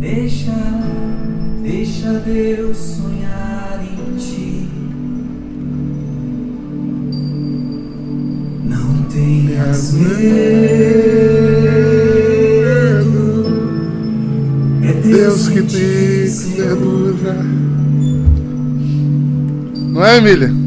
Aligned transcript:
Deixa, 0.00 0.56
deixa 1.62 2.12
Deus 2.20 2.76
sonhar 2.78 3.84
em 3.84 4.16
ti. 4.16 4.66
Não 8.64 9.02
tenhas 9.10 9.92
medo. 9.92 10.20
É 14.84 14.92
Deus 15.06 15.48
que 15.50 15.62
te 15.64 16.26
sedura. 16.28 17.44
Não 19.92 20.02
é, 20.02 20.16
Emília? 20.16 20.59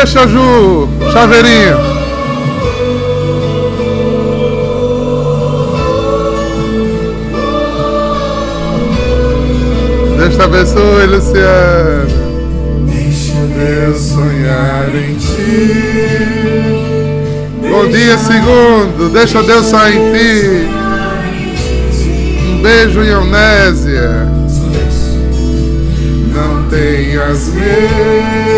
Deixa, 0.00 0.28
Ju, 0.28 0.88
chaveirinho. 1.12 1.76
Deus 10.16 10.36
te 10.36 10.40
abençoe, 10.40 11.06
Luciano. 11.06 12.06
Deixa 12.86 13.34
Deus 13.56 13.98
sonhar 13.98 14.88
em 14.94 15.16
ti. 15.16 15.74
Bom 17.68 17.88
dia, 17.88 18.16
segundo. 18.18 19.12
Deixa 19.12 19.42
Deus 19.42 19.66
sonhar 19.66 19.92
em 19.92 20.12
ti. 20.12 20.68
Um 22.46 22.62
beijo 22.62 23.02
em 23.02 23.10
Amnésia. 23.10 24.28
Não 26.32 26.68
tenhas 26.70 27.48
medo. 27.48 28.57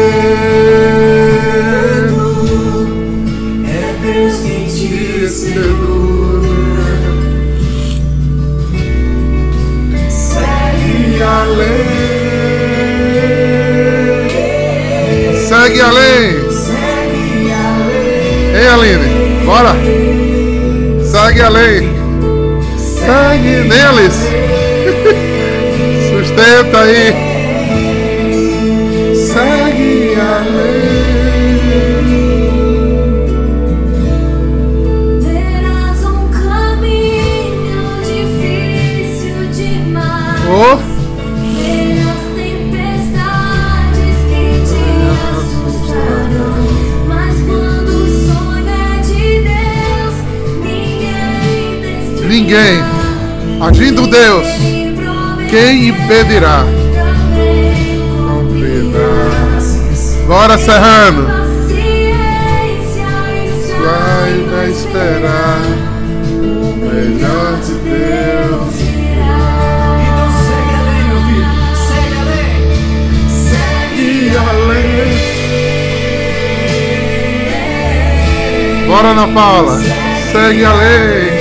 Impedirá? 56.10 56.64
Bora, 60.26 60.58
Serrano. 60.58 61.28
Vai, 63.82 64.70
esperar. 64.70 65.62
O 66.42 66.74
melhor 66.76 67.60
de 67.60 67.74
Deus. 67.74 68.74
Então 70.02 70.30
segue 70.46 70.74
além, 70.80 71.02
meu 71.06 71.20
filho. 71.26 71.54
Segue 71.86 72.14
além. 72.20 72.58
Segue 73.28 74.36
além. 74.50 75.14
Bora, 78.86 79.08
Ana 79.08 79.28
Paula. 79.28 79.76
Segue 80.32 80.64
a 80.64 81.39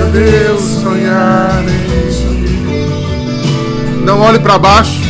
deixa 0.00 0.04
Deus 0.06 0.60
sonhar 0.82 1.62
em 1.64 2.10
ti. 2.10 2.60
Não 4.04 4.20
olhe 4.20 4.38
para 4.38 4.58
baixo, 4.58 5.00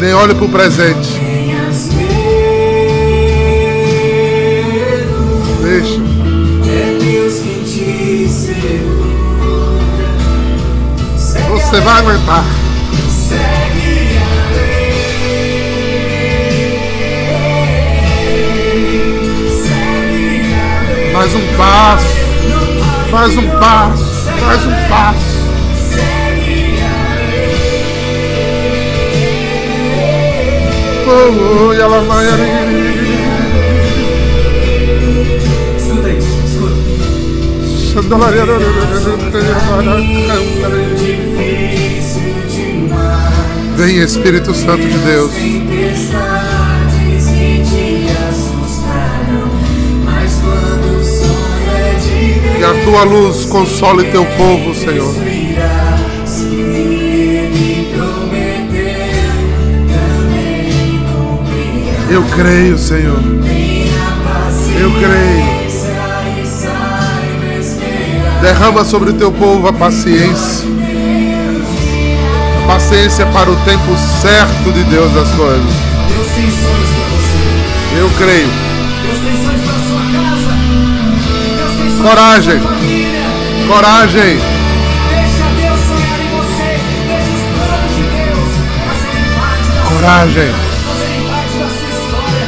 nem 0.00 0.12
olhe 0.12 0.34
para 0.34 0.44
o 0.44 0.48
presente. 0.48 1.20
Deixa. 5.62 6.00
É 6.66 6.98
Deus 6.98 7.40
Você 11.48 11.80
vai 11.80 11.98
aguentar. 11.98 12.44
Mais 21.12 21.34
um 21.34 21.56
passo, 21.56 22.19
mais 23.10 23.36
um 23.36 23.48
passo, 23.58 24.26
mais 24.40 24.66
um 24.66 24.88
passo. 24.88 25.40
Segue 25.76 26.78
Oh, 31.06 31.68
oh, 31.68 31.74
e 31.74 31.80
ela 31.80 32.00
vai. 32.02 32.26
Escuta 35.76 36.08
isso, 36.10 36.38
escuta. 36.46 36.74
Difícil 40.96 42.22
demais. 42.48 43.76
Vem 43.76 43.98
Espírito 43.98 44.54
Santo 44.54 44.86
de 44.86 44.98
Deus. 44.98 45.32
Que 52.60 52.66
a 52.66 52.74
tua 52.84 53.04
luz 53.04 53.46
console 53.46 54.04
teu 54.10 54.22
povo, 54.36 54.74
Senhor. 54.74 55.14
Eu 62.10 62.22
creio, 62.36 62.76
Senhor. 62.76 63.18
Eu 64.78 64.90
creio. 64.90 65.60
e. 67.62 68.42
Derrama 68.42 68.84
sobre 68.84 69.08
o 69.08 69.14
teu 69.14 69.32
povo 69.32 69.66
a 69.66 69.72
paciência. 69.72 70.68
A 72.62 72.66
paciência 72.74 73.24
para 73.24 73.50
o 73.50 73.56
tempo 73.64 73.96
certo 74.20 74.70
de 74.70 74.84
Deus 74.84 75.10
das 75.14 75.30
coisas. 75.30 75.64
Eu 77.98 78.10
creio. 78.18 78.69
Coragem. 82.02 82.60
sua 91.68 91.88
história. 91.90 92.46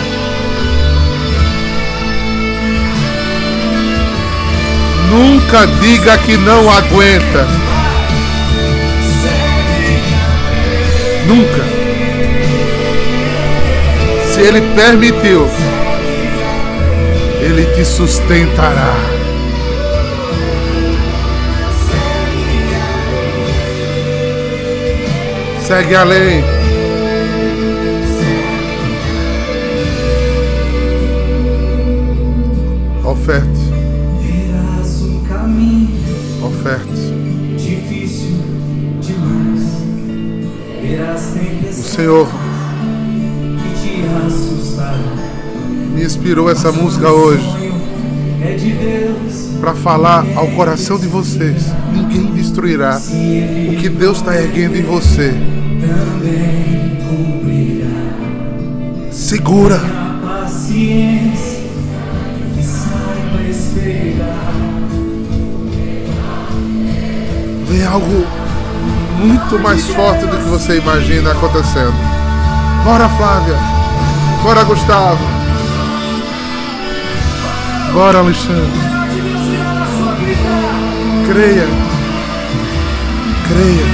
Nunca 5.10 5.66
diga 5.82 6.16
que 6.18 6.36
não 6.38 6.70
aguenta. 6.70 7.46
Nunca. 11.26 11.64
Se 14.32 14.40
Ele 14.40 14.62
permitiu, 14.74 15.46
Ele 17.42 17.66
te 17.74 17.84
sustentará. 17.84 19.11
Segue 25.66 25.94
a 25.94 26.02
lei. 26.02 26.42
Oferte. 33.04 33.46
Verás 34.20 35.02
um 35.02 35.48
mim 35.48 35.88
Oferte. 36.42 36.90
difícil 37.56 38.36
demais 39.00 39.62
ver 40.82 41.00
as 41.02 41.78
O 41.78 41.82
Senhor 41.84 42.26
que 42.26 43.80
te 43.80 44.04
assustaram. 44.26 45.16
me 45.94 46.02
inspirou 46.02 46.50
essa 46.50 46.72
música 46.72 47.08
hoje 47.08 47.46
é 48.42 48.54
de 48.56 48.72
Deus. 48.72 49.50
para 49.60 49.74
falar 49.74 50.24
ao 50.34 50.48
coração 50.48 50.98
de 50.98 51.06
vocês. 51.06 51.66
Ninguém 51.92 52.31
destruirá 52.52 52.98
o 52.98 53.76
que 53.76 53.88
Deus 53.88 54.18
está 54.18 54.36
erguendo 54.36 54.76
em 54.76 54.82
você. 54.82 55.32
Segura. 59.10 59.80
Vem 67.68 67.86
algo 67.86 68.26
muito 69.18 69.58
mais 69.58 69.86
forte 69.88 70.26
do 70.26 70.36
que 70.36 70.44
você 70.44 70.76
imagina 70.76 71.32
acontecendo. 71.32 71.94
Bora, 72.84 73.08
Flávia. 73.08 73.56
Bora, 74.42 74.64
Gustavo. 74.64 75.24
Bora, 77.94 78.18
Alexandre. 78.18 78.92
Creia. 81.26 81.81
Creia. 83.48 83.86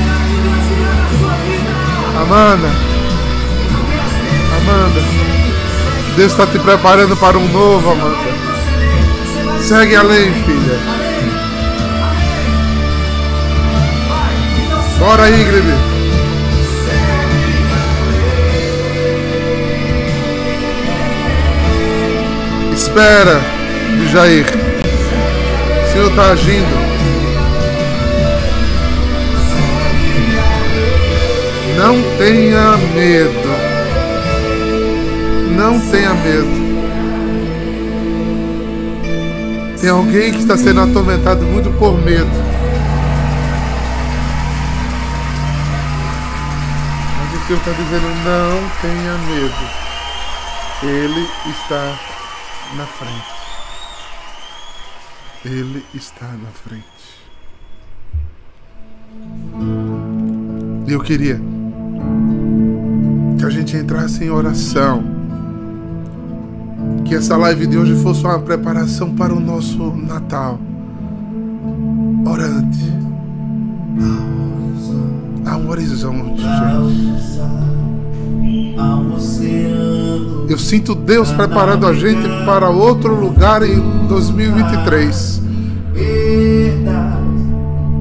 Amanda. 2.23 2.69
Amanda. 4.59 5.01
Deus 6.17 6.33
está 6.33 6.47
te 6.47 6.59
preparando 6.59 7.17
para 7.17 7.39
um 7.39 7.49
novo, 7.49 7.91
Amanda. 7.93 8.39
Segue 9.61 9.97
além, 9.97 10.33
filha. 10.45 10.79
Bora, 14.99 15.29
Ingrid. 15.31 15.65
Espera, 22.75 23.41
Jair. 24.13 24.47
O 24.47 25.93
Senhor 25.93 26.11
está 26.11 26.31
agindo. 26.31 26.98
Não 31.79 31.95
tenha 32.19 32.77
medo. 32.93 33.49
Não 35.57 35.79
tenha 35.93 36.13
medo. 36.13 36.59
Tem 39.81 39.89
alguém 39.89 40.33
que 40.33 40.39
está 40.39 40.57
sendo 40.57 40.81
atormentado 40.81 41.45
muito 41.45 41.71
por 41.79 41.97
medo. 42.03 42.27
Mas 47.17 47.43
o 47.43 47.47
Senhor 47.47 47.59
está 47.61 47.71
dizendo: 47.71 48.09
não 48.25 48.69
tenha 48.83 49.17
medo. 49.29 49.65
Ele 50.83 51.29
está 51.49 51.97
na 52.75 52.87
frente. 52.87 53.39
Ele 55.45 55.87
está 55.95 56.27
na 56.27 56.51
frente. 56.51 56.99
Eu 60.89 61.01
queria 61.01 61.41
que 63.39 63.45
a 63.45 63.51
gente 63.51 63.77
entrasse 63.77 64.25
em 64.25 64.31
oração. 64.31 65.03
Que 67.05 67.15
essa 67.15 67.37
live 67.37 67.67
de 67.67 67.79
hoje 67.79 67.95
fosse 68.03 68.25
uma 68.25 68.39
preparação 68.39 69.15
para 69.15 69.33
o 69.33 69.41
nosso 69.41 69.93
Natal. 69.97 70.59
Orante. 72.27 72.93
Há 75.47 75.57
um 75.57 75.71
horizonte, 75.71 76.43
Eu 80.49 80.59
sinto 80.59 80.95
Deus 80.95 81.31
preparando 81.33 81.87
a 81.87 81.95
gente 81.95 82.27
para 82.45 82.69
outro 82.69 83.15
lugar 83.15 83.63
em 83.63 84.07
2023. 84.09 85.43
perdas 85.95 87.19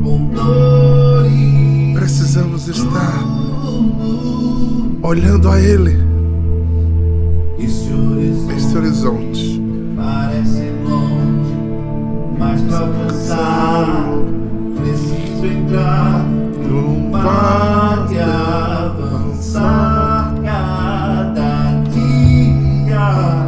com 0.03 0.29
dores. 0.33 1.93
Precisamos 1.95 2.67
estar 2.67 3.23
olhando 5.01 5.49
a 5.49 5.59
Ele, 5.59 5.97
Esse 7.59 7.91
horizonte 7.93 8.53
este 8.55 8.77
horizonte. 8.77 9.61
parece 9.95 10.71
longe, 10.83 11.55
mas 12.37 12.61
pra 12.61 12.79
alcançar 12.79 14.05
preciso 14.75 15.45
entrar 15.45 16.25
Num 16.69 17.11
vale 17.11 18.19
avançar 18.19 19.63
cada 20.43 21.81
dia 21.89 23.47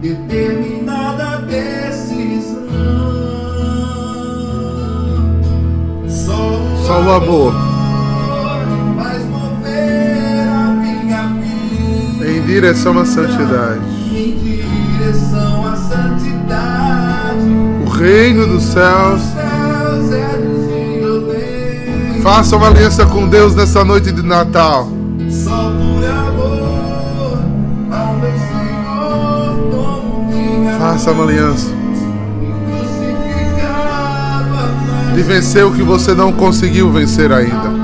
determinada 0.00 1.38
decisão. 1.46 2.60
Só 6.86 7.00
o 7.02 7.10
amor 7.10 7.69
direção 12.50 12.98
à 12.98 13.04
santidade. 13.04 13.80
em 14.12 14.36
direção 14.36 15.66
à 15.66 15.76
santidade. 15.76 17.46
O 17.86 17.88
reino 17.88 18.46
dos 18.46 18.64
céus. 18.64 19.22
Faça 22.22 22.56
uma 22.56 22.66
aliança 22.66 23.06
com 23.06 23.28
Deus 23.28 23.54
nessa 23.54 23.84
noite 23.84 24.12
de 24.12 24.22
Natal. 24.22 24.88
Faça 30.78 31.12
uma 31.12 31.24
aliança 31.24 31.70
de 35.14 35.22
vencer 35.22 35.64
o 35.64 35.72
que 35.72 35.82
você 35.82 36.14
não 36.14 36.32
conseguiu 36.32 36.90
vencer 36.90 37.32
ainda. 37.32 37.79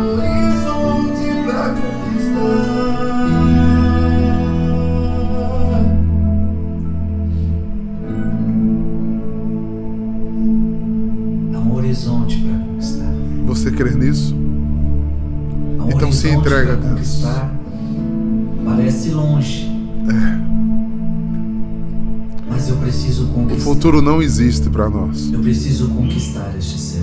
Entrega 16.47 16.76
Deus. 16.76 16.91
conquistar. 16.91 17.55
Parece 18.65 19.11
longe. 19.11 19.71
Mas 22.49 22.69
eu 22.69 22.76
preciso 22.76 23.25
O 23.25 23.29
conquistar. 23.29 23.65
futuro 23.65 24.00
não 24.00 24.23
existe 24.23 24.69
para 24.71 24.88
nós. 24.88 25.33
Eu 25.33 25.41
preciso 25.41 25.88
conquistar 25.88 26.53
este 26.57 26.79
céu. 26.79 27.03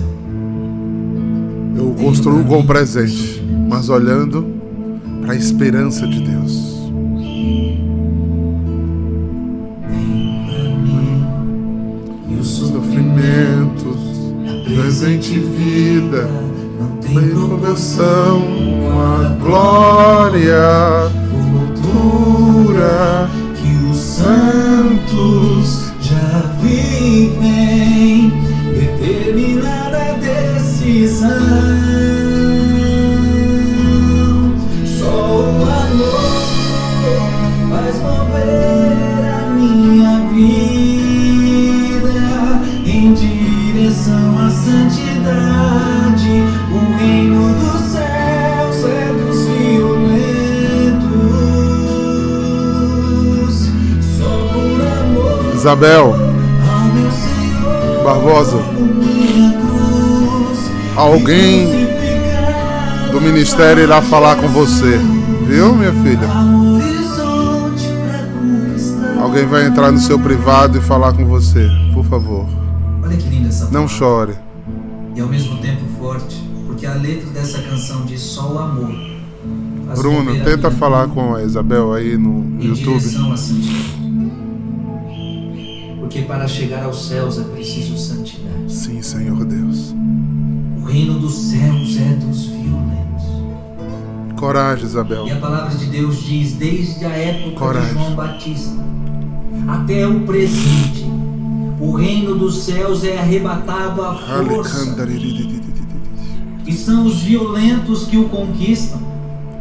Eu 1.76 1.94
construo 1.94 2.44
com 2.44 2.60
o 2.60 2.66
presente, 2.66 3.42
mas 3.68 3.88
olhando 3.88 4.46
para 5.22 5.32
a 5.32 5.36
esperança 5.36 6.06
de 6.06 6.20
Deus. 6.20 6.74
E 12.30 12.34
o 12.40 12.44
Sofrimentos, 12.44 14.00
presente 14.64 15.38
vida, 15.38 16.28
não 16.80 16.96
tem 16.98 17.14
tem 17.14 17.24
promoção, 18.94 19.00
a 19.00 19.28
glória 19.40 21.10
futura 21.30 23.28
que 23.56 23.72
os 23.90 23.96
santos 23.98 25.92
já 26.00 26.42
vivem 26.60 28.32
mover 38.02 39.24
a 39.24 39.44
em 42.86 43.14
direção 43.14 44.38
à 44.38 44.50
santidade. 44.50 46.30
O 46.72 46.96
reino 46.98 47.54
dos 47.54 47.92
céus 47.92 48.13
Isabel. 55.64 56.14
Barbosa, 58.04 58.58
alguém 60.94 61.66
do 63.10 63.18
ministério 63.18 63.82
irá 63.82 64.02
falar 64.02 64.36
com 64.36 64.46
você, 64.48 65.00
viu, 65.48 65.74
minha 65.74 65.90
filha? 65.90 66.28
Alguém 69.18 69.46
vai 69.46 69.64
entrar 69.64 69.90
no 69.90 69.98
seu 69.98 70.18
privado 70.18 70.76
e 70.76 70.82
falar 70.82 71.14
com 71.14 71.24
você, 71.24 71.66
por 71.94 72.04
favor. 72.04 72.46
Olha 73.02 73.16
que 73.16 73.26
linda 73.26 73.48
essa 73.48 73.70
Não 73.70 73.88
chore. 73.88 74.34
e 75.16 75.20
ao 75.22 75.28
mesmo 75.28 75.56
tempo 75.62 75.80
forte, 75.98 76.46
porque 76.66 76.84
a 76.84 76.92
letra 76.92 77.30
dessa 77.30 77.62
canção 77.62 78.04
diz 78.04 78.20
só 78.20 78.52
o 78.52 78.58
amor. 78.58 78.94
Bruno, 79.96 80.44
tenta 80.44 80.70
falar 80.70 81.08
com 81.08 81.34
a 81.34 81.42
Isabel 81.42 81.94
aí 81.94 82.18
no 82.18 82.62
YouTube. 82.62 83.02
Para 86.34 86.48
chegar 86.48 86.82
aos 86.82 87.06
céus 87.06 87.38
é 87.38 87.44
preciso 87.44 87.96
santidade. 87.96 88.72
Sim, 88.72 89.00
Senhor 89.00 89.44
Deus. 89.44 89.94
O 90.82 90.84
reino 90.84 91.20
dos 91.20 91.32
céus 91.32 91.96
é 91.96 92.16
dos 92.16 92.46
violentos. 92.46 94.34
Coragem, 94.36 94.84
Isabel. 94.84 95.28
E 95.28 95.30
a 95.30 95.36
palavra 95.36 95.78
de 95.78 95.86
Deus 95.86 96.24
diz, 96.24 96.54
desde 96.54 97.04
a 97.04 97.10
época 97.10 97.56
Coragem. 97.56 97.88
de 97.88 97.94
João 97.94 98.14
Batista 98.16 98.84
até 99.68 100.08
o 100.08 100.22
presente, 100.22 101.06
o 101.80 101.92
reino 101.92 102.34
dos 102.34 102.64
céus 102.64 103.04
é 103.04 103.16
arrebatado 103.16 104.02
à 104.02 104.16
força. 104.16 104.96
E 106.66 106.72
são 106.72 107.06
os 107.06 107.22
violentos 107.22 108.06
que 108.06 108.16
o 108.18 108.28
conquistam. 108.28 109.00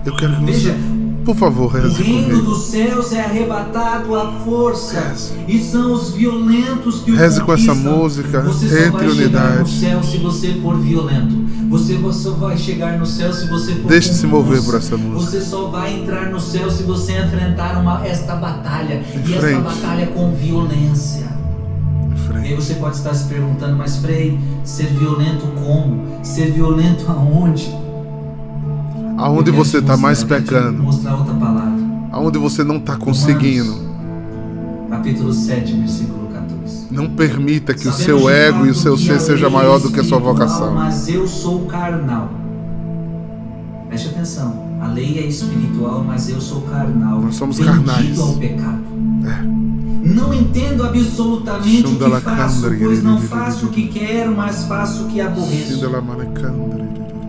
Eu 0.03 0.15
quero 0.15 0.38
que 0.38 0.46
Veja, 0.46 0.75
por 1.24 1.36
favor, 1.36 1.65
o 1.65 1.68
reze 1.68 2.03
reino 2.03 2.24
comigo. 2.27 2.42
dos 2.44 2.63
céus 2.65 3.13
é 3.13 3.22
arrebatado 3.22 4.15
à 4.15 4.32
força. 4.46 5.00
Reze. 5.00 5.32
E 5.48 5.60
são 5.63 5.94
os 5.94 6.12
violentos 6.12 7.01
que 7.01 7.12
o 7.12 7.15
Reze 7.15 7.42
com 7.42 7.53
essa 7.53 7.74
música, 7.74 8.42
Você 8.42 8.70
só 8.70 8.75
entre 8.75 8.92
vai 8.92 9.10
chegar 9.10 9.10
no 9.10 9.12
unidade. 9.56 9.72
céu 9.80 10.03
se 10.03 10.18
você 10.18 10.53
for 10.62 10.77
violento. 10.77 11.44
Você 11.70 12.00
só 12.12 12.32
vai 12.32 12.58
chegar 12.58 13.00
no 13.00 13.06
céu 13.06 13.34
se 13.34 13.48
você 13.48 13.74
for 13.75 13.88
Deixe-se 13.89 14.22
com 14.24 14.27
mover 14.27 14.62
por 14.63 14.75
essa 14.75 14.96
música. 14.96 15.32
Você 15.32 15.42
só 15.42 15.70
vai 15.70 16.00
entrar 16.01 16.30
no 16.30 16.39
céu 16.39 16.70
se 16.70 16.84
você 16.84 17.13
enfrentar 17.13 17.80
uma, 17.82 18.06
esta 18.06 18.36
batalha. 18.36 19.01
E 19.15 19.34
esta 19.34 19.39
frente. 19.48 19.62
batalha 19.62 20.08
com 20.08 20.34
violência. 20.36 21.25
Em 22.36 22.46
E 22.46 22.48
aí 22.50 22.56
você 22.56 22.75
pode 22.75 22.98
estar 22.98 23.13
se 23.13 23.25
perguntando, 23.27 23.75
mas 23.77 23.98
Frei, 23.98 24.38
ser 24.63 24.88
violento 24.88 25.48
como? 25.63 26.03
Ser 26.24 26.51
violento 26.51 27.06
aonde? 27.10 27.74
Aonde 29.17 29.51
você 29.51 29.77
está 29.77 29.96
mais 29.96 30.24
pecando? 30.24 30.84
Aonde 32.12 32.38
você 32.38 32.63
não 32.63 32.77
está 32.77 32.96
conseguindo? 32.96 33.93
Capítulo 34.89 35.34
7, 35.34 35.74
versículo 35.74 36.27
14. 36.27 36.88
Não 36.91 37.10
permita 37.10 37.74
que 37.74 37.88
o 37.88 37.91
seu 37.91 38.29
ego 38.29 38.65
e 38.65 38.70
o 38.70 38.75
seu 38.75 38.98
ser 38.98 39.13
a 39.13 39.20
seja 39.20 39.50
maior 39.50 39.79
é 39.79 39.84
do 39.84 39.91
que 39.91 40.00
a 40.00 40.03
sua 40.03 40.20
vocação. 40.20 40.74
Mas 40.74 41.08
eu 41.08 41.27
sou 41.27 41.65
carnal. 41.65 42.29
Preste 43.88 44.10
atenção. 44.10 44.63
A 44.82 44.88
lei 44.88 45.20
é 45.20 45.25
espiritual, 45.25 46.03
mas 46.03 46.29
eu 46.29 46.41
sou 46.41 46.62
carnal. 46.62 47.22
Nós 47.22 47.36
somos 47.36 47.60
carnais. 47.60 48.20
ao 48.20 48.34
pecado. 48.34 48.84
É. 49.25 49.63
Não 50.03 50.34
entendo 50.34 50.84
absolutamente 50.84 51.88
o 51.88 51.96
que 51.98 52.22
faço, 52.22 52.70
pois 52.77 53.01
não 53.01 53.22
faço 53.22 53.67
o 53.67 53.70
que 53.70 53.88
quero, 53.88 54.36
mas 54.36 54.65
faço 54.65 55.05
o 55.05 55.08
que 55.08 55.22
aborreço. 55.22 55.79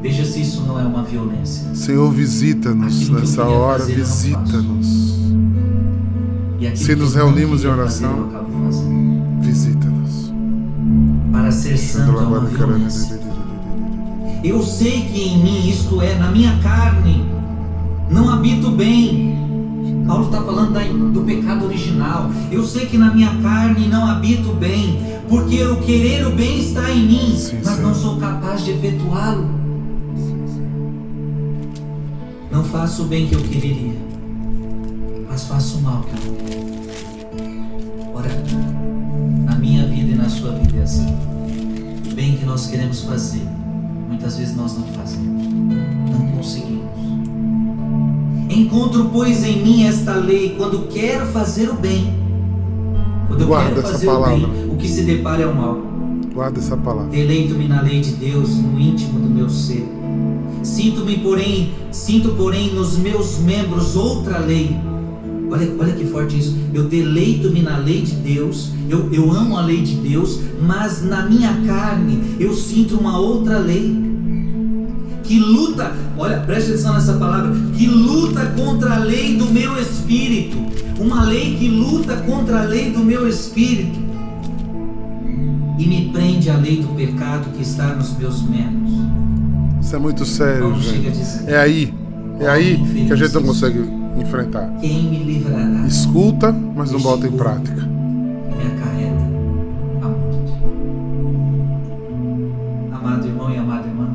Veja 0.04 0.22
se 0.22 0.42
isso 0.42 0.60
não 0.66 0.78
é 0.78 0.82
uma 0.84 1.02
violência. 1.02 1.74
Senhor, 1.74 2.10
visita-nos 2.12 3.08
nessa 3.08 3.42
hora, 3.44 3.82
visita-nos. 3.86 5.14
Se 6.74 6.94
nos 6.94 7.14
reunimos 7.14 7.64
em 7.64 7.68
oração. 7.68 8.28
Visita-nos. 9.40 10.30
Para 11.32 11.50
ser 11.50 11.78
santo 11.78 12.18
é 12.18 12.22
uma 12.22 12.40
violência. 12.40 13.18
Eu 14.44 14.62
sei 14.62 15.06
que 15.10 15.22
em 15.22 15.42
mim, 15.42 15.70
isto 15.70 16.02
é, 16.02 16.18
na 16.18 16.30
minha 16.30 16.54
carne, 16.62 17.24
não 18.10 18.28
habito 18.28 18.70
bem. 18.72 19.32
Paulo 20.06 20.26
está 20.26 20.42
falando 20.42 20.74
da- 20.74 20.82
do 20.82 21.22
pecado 21.22 21.64
original. 21.64 22.30
Eu 22.52 22.62
sei 22.62 22.84
que 22.84 22.98
na 22.98 23.14
minha 23.14 23.34
carne 23.40 23.88
não 23.88 24.06
habito 24.06 24.52
bem, 24.52 24.98
porque 25.30 25.64
o 25.64 25.76
querer 25.76 26.26
o 26.26 26.32
bem 26.36 26.58
está 26.60 26.90
em 26.90 27.06
mim, 27.06 27.34
Sim, 27.38 27.60
mas 27.64 27.76
sim. 27.76 27.82
não 27.82 27.94
sou 27.94 28.18
capaz 28.18 28.62
de 28.66 28.72
efetuá-lo. 28.72 29.63
Não 32.54 32.62
faço 32.62 33.02
o 33.02 33.06
bem 33.06 33.26
que 33.26 33.34
eu 33.34 33.40
quereria, 33.40 33.96
mas 35.28 35.44
faço 35.48 35.78
o 35.78 35.82
mal 35.82 36.04
que 36.04 36.16
eu 36.16 36.24
não 36.24 36.36
quero. 36.36 38.14
Ora, 38.14 38.28
na 39.44 39.56
minha 39.56 39.84
vida 39.88 40.12
e 40.12 40.14
na 40.14 40.28
sua 40.28 40.52
vida 40.52 40.78
é 40.78 40.82
assim. 40.82 41.16
O 42.12 42.14
bem 42.14 42.36
que 42.36 42.44
nós 42.44 42.68
queremos 42.68 43.00
fazer, 43.00 43.42
muitas 44.08 44.36
vezes 44.36 44.54
nós 44.54 44.78
não 44.78 44.86
fazemos, 44.86 45.48
não 46.12 46.28
conseguimos. 46.28 46.84
Encontro, 48.48 49.10
pois, 49.12 49.42
em 49.42 49.60
mim 49.60 49.82
esta 49.88 50.14
lei 50.14 50.54
quando 50.56 50.86
quero 50.86 51.26
fazer 51.32 51.68
o 51.68 51.74
bem. 51.74 52.14
Quando 53.26 53.40
eu 53.40 53.48
Guarda 53.48 53.74
quero 53.74 53.88
fazer 53.88 54.06
palavra. 54.06 54.36
o 54.36 54.38
bem, 54.38 54.70
o 54.70 54.76
que 54.76 54.86
se 54.86 55.02
depara 55.02 55.42
é 55.42 55.46
o 55.46 55.56
mal. 55.56 55.76
Guarda 56.32 56.60
essa 56.60 56.76
palavra. 56.76 57.10
Deleito-me 57.10 57.66
na 57.66 57.82
lei 57.82 58.00
de 58.00 58.12
Deus, 58.12 58.58
no 58.58 58.78
íntimo 58.78 59.18
do 59.18 59.28
meu 59.28 59.50
ser. 59.50 59.88
Sinto-me, 60.64 61.18
porém, 61.18 61.72
sinto, 61.92 62.30
porém, 62.30 62.72
nos 62.72 62.96
meus 62.96 63.38
membros 63.38 63.94
outra 63.94 64.38
lei. 64.38 64.74
Olha, 65.50 65.70
olha 65.78 65.92
que 65.92 66.06
forte 66.06 66.38
isso. 66.38 66.56
Eu 66.72 66.84
deleito-me 66.88 67.60
na 67.60 67.76
lei 67.76 68.00
de 68.00 68.14
Deus, 68.14 68.70
eu, 68.88 69.12
eu 69.12 69.30
amo 69.30 69.58
a 69.58 69.60
lei 69.60 69.82
de 69.82 69.94
Deus, 69.96 70.40
mas 70.62 71.04
na 71.04 71.26
minha 71.26 71.54
carne 71.66 72.36
eu 72.40 72.54
sinto 72.54 72.96
uma 72.96 73.18
outra 73.18 73.58
lei. 73.58 73.94
Que 75.22 75.38
luta, 75.38 75.94
olha, 76.16 76.40
preste 76.40 76.70
atenção 76.70 76.94
nessa 76.94 77.12
palavra, 77.14 77.54
que 77.76 77.86
luta 77.86 78.46
contra 78.56 78.96
a 78.96 78.98
lei 78.98 79.36
do 79.36 79.46
meu 79.46 79.78
espírito. 79.78 80.56
Uma 80.98 81.24
lei 81.24 81.56
que 81.56 81.68
luta 81.68 82.16
contra 82.16 82.62
a 82.62 82.64
lei 82.64 82.90
do 82.90 83.00
meu 83.00 83.28
espírito 83.28 83.98
e 85.78 85.86
me 85.86 86.10
prende 86.10 86.48
à 86.48 86.56
lei 86.56 86.80
do 86.80 86.88
pecado 86.94 87.50
que 87.54 87.62
está 87.62 87.94
nos 87.94 88.16
meus 88.16 88.42
membros. 88.42 89.23
Isso 89.94 90.00
é 90.00 90.02
muito 90.02 90.26
sério, 90.26 90.74
a 90.74 90.78
gente. 90.80 91.08
É 91.46 91.56
aí. 91.56 91.94
É 92.40 92.48
aí 92.48 92.76
que 93.06 93.12
a 93.12 93.16
gente 93.16 93.32
não 93.32 93.44
consegue 93.44 93.78
enfrentar. 94.18 94.68
Quem 94.80 95.04
me 95.08 95.22
livrará 95.22 95.86
Escuta, 95.86 96.50
mas 96.50 96.90
não 96.90 97.00
bota 97.00 97.28
em 97.28 97.30
prática. 97.30 97.80
me 97.80 98.66
acarreta 98.72 99.22
a 100.02 100.08
morte. 100.08 100.52
Amado 102.92 103.26
irmão 103.28 103.54
e 103.54 103.56
amada 103.56 103.86
irmã, 103.86 104.12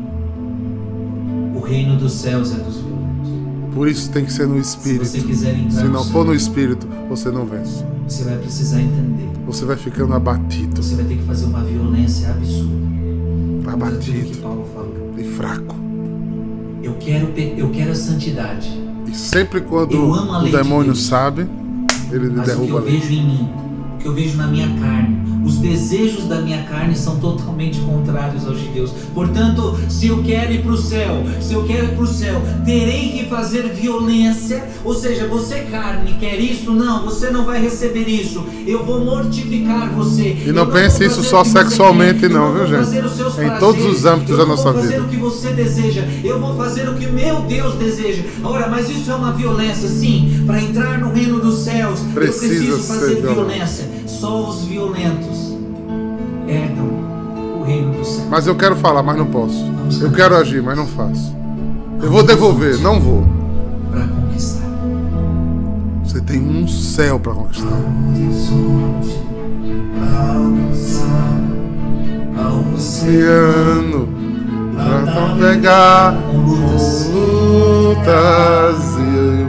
o 1.56 1.62
reino 1.62 1.96
dos 1.96 2.12
céus 2.12 2.52
é 2.52 2.56
dos 2.56 2.76
violentos. 2.76 3.74
Por 3.74 3.88
isso 3.88 4.12
tem 4.12 4.26
que 4.26 4.34
ser 4.34 4.48
no 4.48 4.62
Se 4.62 4.76
espírito. 4.78 5.06
Se 5.06 5.84
no 5.86 5.90
não 5.94 6.04
for 6.04 6.26
no 6.26 6.36
espírito, 6.36 6.86
você 7.08 7.32
não 7.32 7.46
vence. 7.46 7.86
você 8.06 8.26
vai 8.26 8.36
precisar 8.38 8.82
entender. 8.82 9.30
Você 9.46 9.64
vai 9.64 9.78
ficando 9.78 10.14
abatido, 10.14 10.84
Você 10.84 10.96
vai 10.96 11.06
ter 11.06 11.16
que 11.16 11.24
fazer 11.24 11.46
uma 11.46 11.64
violência 11.64 12.30
absurda. 12.32 12.80
Abatido. 13.72 14.59
E 15.20 15.24
fraco. 15.24 15.76
Eu 16.82 16.96
quero, 17.00 17.34
eu 17.36 17.70
quero 17.72 17.92
a 17.92 17.96
santidade. 17.96 18.70
E 19.08 19.16
sempre 19.16 19.62
quando 19.62 20.12
o 20.12 20.44
de 20.44 20.52
demônio 20.52 20.94
Deus. 20.94 21.06
sabe, 21.06 21.48
ele 22.12 22.30
Mas 22.30 22.50
o 22.50 22.52
que 22.52 22.68
derruba 22.68 22.78
eu 22.80 22.82
vejo 22.84 23.14
em 23.14 23.26
mim, 23.26 23.50
o 23.96 23.98
que 23.98 24.08
eu 24.08 24.14
vejo 24.14 24.38
na 24.38 24.48
minha 24.48 24.68
carne, 24.80 25.19
os 25.46 25.58
desejos 25.58 26.26
da 26.26 26.42
minha 26.42 26.64
carne 26.64 26.96
são 26.96 27.18
totalmente 27.20 27.80
contrários 27.80 28.46
aos 28.46 28.60
de 28.60 28.68
Deus. 28.70 28.92
Portanto, 29.14 29.78
se 29.90 30.08
eu 30.08 30.22
quero 30.24 30.54
ir 30.54 30.62
para 30.62 30.72
o 30.74 30.78
céu, 30.78 31.24
se 31.42 31.54
eu 31.54 31.64
quero 31.66 31.86
ir 31.86 31.96
para 31.96 32.04
o 32.04 32.08
céu, 32.08 32.42
terei 32.66 33.10
que 33.12 33.26
fazer 33.30 33.64
violência. 33.74 34.68
Ou 34.84 34.94
seja, 34.94 35.28
você 35.28 35.60
carne 35.72 36.16
quer 36.20 36.40
isso? 36.40 36.72
Não, 36.72 37.04
você 37.06 37.30
não 37.30 37.46
vai 37.46 37.62
receber 37.62 38.08
isso. 38.08 38.46
Eu 38.66 38.84
vou 38.86 39.04
mortificar 39.04 39.92
você. 39.94 40.38
E 40.46 40.52
não 40.52 40.64
Eu 40.64 40.72
pense 40.72 41.04
isso 41.04 41.24
só 41.24 41.44
sexualmente 41.44 42.20
quer. 42.22 42.26
Eu 42.26 42.30
não, 42.32 42.54
viu, 42.54 42.68
gente? 42.68 42.90
seus 43.16 43.38
Em 43.40 43.50
todos 43.60 43.86
os 43.86 44.06
âmbitos 44.06 44.32
Eu 44.32 44.38
da 44.38 44.44
não 44.44 44.56
nossa 44.56 44.72
vou 44.72 44.82
fazer 44.82 44.94
vida. 44.96 45.04
o 45.04 45.08
que 45.10 45.18
você 45.18 45.50
deseja. 45.50 46.04
Eu 46.24 46.40
vou 46.40 46.56
fazer 46.56 46.88
o 46.90 46.94
que 46.96 47.08
meu 47.08 47.42
Deus 47.42 47.76
deseja. 47.76 48.24
Ora, 48.44 48.68
mas 48.70 48.90
isso 48.90 49.12
é 49.12 49.16
uma 49.16 49.32
violência, 49.32 49.88
sim. 49.88 50.44
Para 50.46 50.62
entrar 50.62 51.00
no 51.00 51.12
reino 51.14 51.40
dos 51.40 51.60
céus, 51.64 52.00
Precisa 52.14 52.46
eu 52.46 52.50
preciso 52.50 52.84
fazer 52.84 53.16
violento. 53.22 53.34
violência. 53.36 53.86
Só 54.20 54.50
os 54.50 54.66
violentos 54.66 55.56
herdam 56.46 56.90
o 57.58 57.64
reino 57.64 57.94
dos 57.94 58.06
céus. 58.06 58.28
Mas 58.30 58.48
eu 58.48 58.56
quero 58.56 58.76
falar, 58.76 59.02
mas 59.02 59.18
não 59.18 59.26
posso. 59.26 59.64
Vamos 59.64 60.02
Eu 60.02 60.12
quero 60.12 60.36
agir, 60.36 60.62
mas 60.62 60.76
não 60.76 60.86
faço. 60.86 61.34
Eu 62.02 62.12
vou 62.12 62.22
devolver, 62.22 62.78
não 62.80 63.00
vou. 63.00 63.26
Para 63.90 64.06
conquistar. 64.08 64.68
Você 66.04 66.20
tem 66.20 66.42
um 66.42 66.68
céu 66.68 67.18
para 67.18 67.34
conquistar. 67.34 67.70
Oceano 72.76 74.10
lutas. 77.70 78.98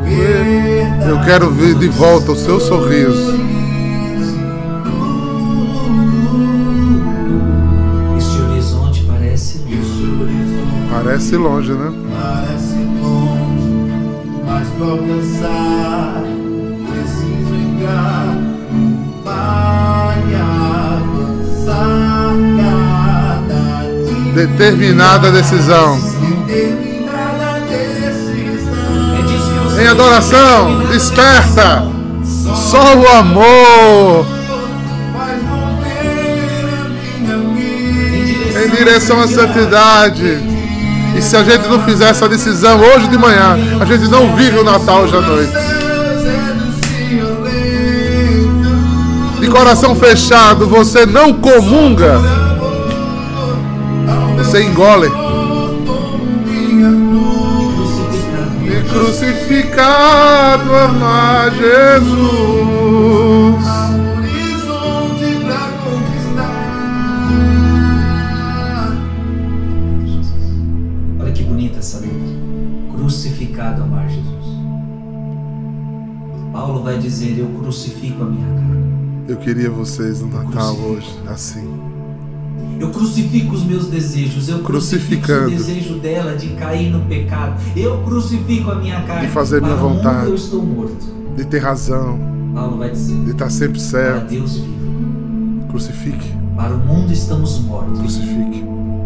e 0.07 1.09
eu 1.09 1.21
quero 1.25 1.51
ver 1.51 1.75
de 1.75 1.89
volta 1.89 2.31
o 2.33 2.37
seu 2.37 2.61
sorriso. 2.61 3.51
Parece 11.03 11.35
longe, 11.35 11.73
né? 11.73 11.91
Parece 12.13 12.77
longe, 13.01 13.89
mas 14.45 14.69
pra 14.69 14.87
alcançar 14.87 16.23
preciso 16.91 17.55
entrar 17.55 18.37
para 19.25 20.13
avançar 20.99 22.35
cada 22.61 23.63
dia. 24.05 24.47
Determinada 24.47 25.33
decisão. 25.33 25.99
Determinada 26.47 27.61
decisão. 27.67 29.81
Em 29.83 29.87
adoração, 29.87 30.87
desperta. 30.89 31.89
Só 32.55 32.95
o 32.95 33.09
amor 33.09 34.27
em 38.63 38.69
direção 38.69 39.19
à 39.19 39.27
santidade. 39.27 40.50
E 41.17 41.23
se 41.23 41.37
a 41.37 41.43
gente 41.43 41.69
não 41.69 41.83
fizer 41.85 42.11
essa 42.11 42.29
decisão 42.29 42.81
hoje 42.81 43.09
de 43.09 43.19
manhã, 43.19 43.57
a 43.81 43.85
gente 43.85 44.09
não 44.09 44.35
vive 44.35 44.59
o 44.59 44.65
Natal 44.65 45.03
hoje 45.03 45.17
à 45.17 45.21
noite. 45.21 45.53
De 49.41 49.49
coração 49.49 49.95
fechado, 49.95 50.67
você 50.67 51.07
não 51.07 51.33
comunga. 51.33 52.21
Você 54.37 54.63
engole. 54.63 55.09
Minha 56.47 56.91
cruz. 56.91 57.71
crucificado. 57.77 58.67
E 58.67 58.83
crucificado 58.89 60.75
amar 60.75 61.51
Jesus. 61.53 63.20
Paulo 76.61 76.83
vai 76.83 76.99
dizer: 76.99 77.39
Eu 77.39 77.47
crucifico 77.59 78.23
a 78.23 78.27
minha 78.27 78.47
carne. 78.47 79.25
Eu 79.27 79.39
queria 79.39 79.71
vocês 79.71 80.21
no 80.21 80.27
Natal 80.29 80.77
hoje, 80.77 81.09
assim. 81.27 81.67
Eu 82.79 82.91
crucifico 82.91 83.55
os 83.55 83.65
meus 83.65 83.87
desejos. 83.87 84.47
Eu 84.51 84.59
crucifico 84.59 85.33
o 85.33 85.49
desejo 85.49 85.95
dela 86.01 86.37
de 86.37 86.49
cair 86.49 86.91
no 86.91 87.01
pecado. 87.07 87.59
Eu 87.75 88.03
crucifico 88.03 88.71
a 88.73 88.75
minha 88.75 89.01
carne. 89.05 89.27
De 89.27 89.33
fazer 89.33 89.63
minha 89.63 89.75
Para 89.75 89.83
vontade. 89.83 90.27
Eu 90.29 90.35
estou 90.35 90.63
morto. 90.63 91.07
De 91.35 91.47
ter 91.47 91.61
razão, 91.61 92.19
Paulo 92.55 92.77
vai 92.77 92.91
dizer: 92.91 93.25
de 93.25 93.31
estar 93.31 93.49
sempre 93.49 93.79
Para 93.79 93.89
certo. 93.89 94.29
Deus 94.29 94.57
vivo. 94.59 95.67
Crucifique, 95.71 96.35
Para 96.57 96.75
o 96.75 96.79
mundo 96.79 97.11
estamos 97.11 97.59
mortos. 97.61 98.01
crucifique. 98.01 98.63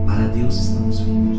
Para 0.07 0.27
Deus 0.27 0.57
estamos 0.57 0.99
vivos. 0.99 1.39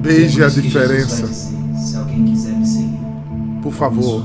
Beije 0.00 0.42
a 0.42 0.48
diferença. 0.48 1.26
dizer, 1.26 1.58
Se 1.76 1.96
alguém 1.96 2.24
quiser 2.24 2.63
Por 3.64 3.72
favor, 3.72 4.22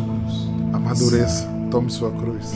amadureça. 0.73 1.47
Tome 1.71 1.89
sua 1.89 2.11
cruz. 2.11 2.53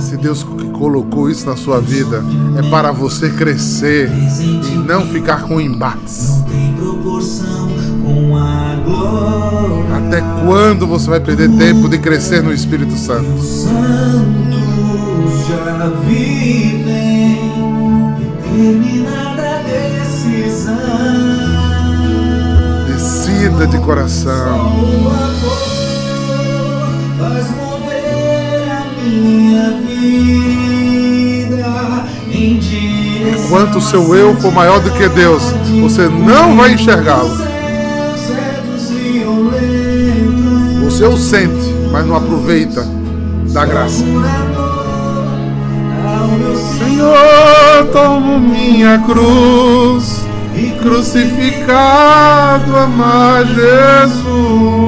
Se 0.00 0.16
Deus 0.16 0.42
colocou 0.76 1.30
isso 1.30 1.46
na 1.46 1.54
sua 1.54 1.80
vida 1.80 2.20
é 2.58 2.68
para 2.68 2.90
você 2.90 3.30
crescer 3.30 4.10
e 4.10 4.76
não 4.76 5.06
ficar 5.06 5.44
com 5.44 5.60
embates. 5.60 6.30
não 6.30 6.42
tem 6.42 6.74
proporção 6.74 7.68
com 8.04 8.36
a 8.36 8.74
glória. 8.84 10.08
Até 10.08 10.20
quando 10.44 10.84
você 10.84 11.08
vai 11.08 11.20
perder 11.20 11.56
tempo 11.56 11.88
de 11.88 11.98
crescer 11.98 12.42
no 12.42 12.52
Espírito 12.52 12.96
Santo? 12.96 13.32
Os 13.34 13.62
santos 13.62 15.46
já 15.46 15.90
vivem 16.08 16.72
De 23.42 23.78
coração. 23.78 24.32
O 24.32 25.08
amor 25.08 25.58
faz 27.18 27.50
mover 27.50 28.70
a 28.70 28.84
minha 29.02 29.70
vida 29.84 31.64
em 32.30 32.58
direção 32.60 33.44
Enquanto 33.46 33.78
o 33.78 33.80
seu 33.80 34.14
eu 34.14 34.36
for 34.36 34.52
maior 34.52 34.78
do 34.78 34.92
que 34.92 35.08
Deus, 35.08 35.42
você 35.80 36.06
não 36.06 36.56
vai 36.56 36.74
enxergá-lo. 36.74 37.36
Você 40.84 41.04
o 41.04 41.16
sente, 41.16 41.74
mas 41.90 42.06
não 42.06 42.14
aproveita 42.14 42.86
da 43.52 43.66
graça. 43.66 44.04
Senhor, 46.78 47.88
tomo 47.92 48.38
minha 48.38 49.00
cruz 49.00 50.21
crucificado 50.82 52.76
amar 52.76 53.46
Jesus. 53.46 54.82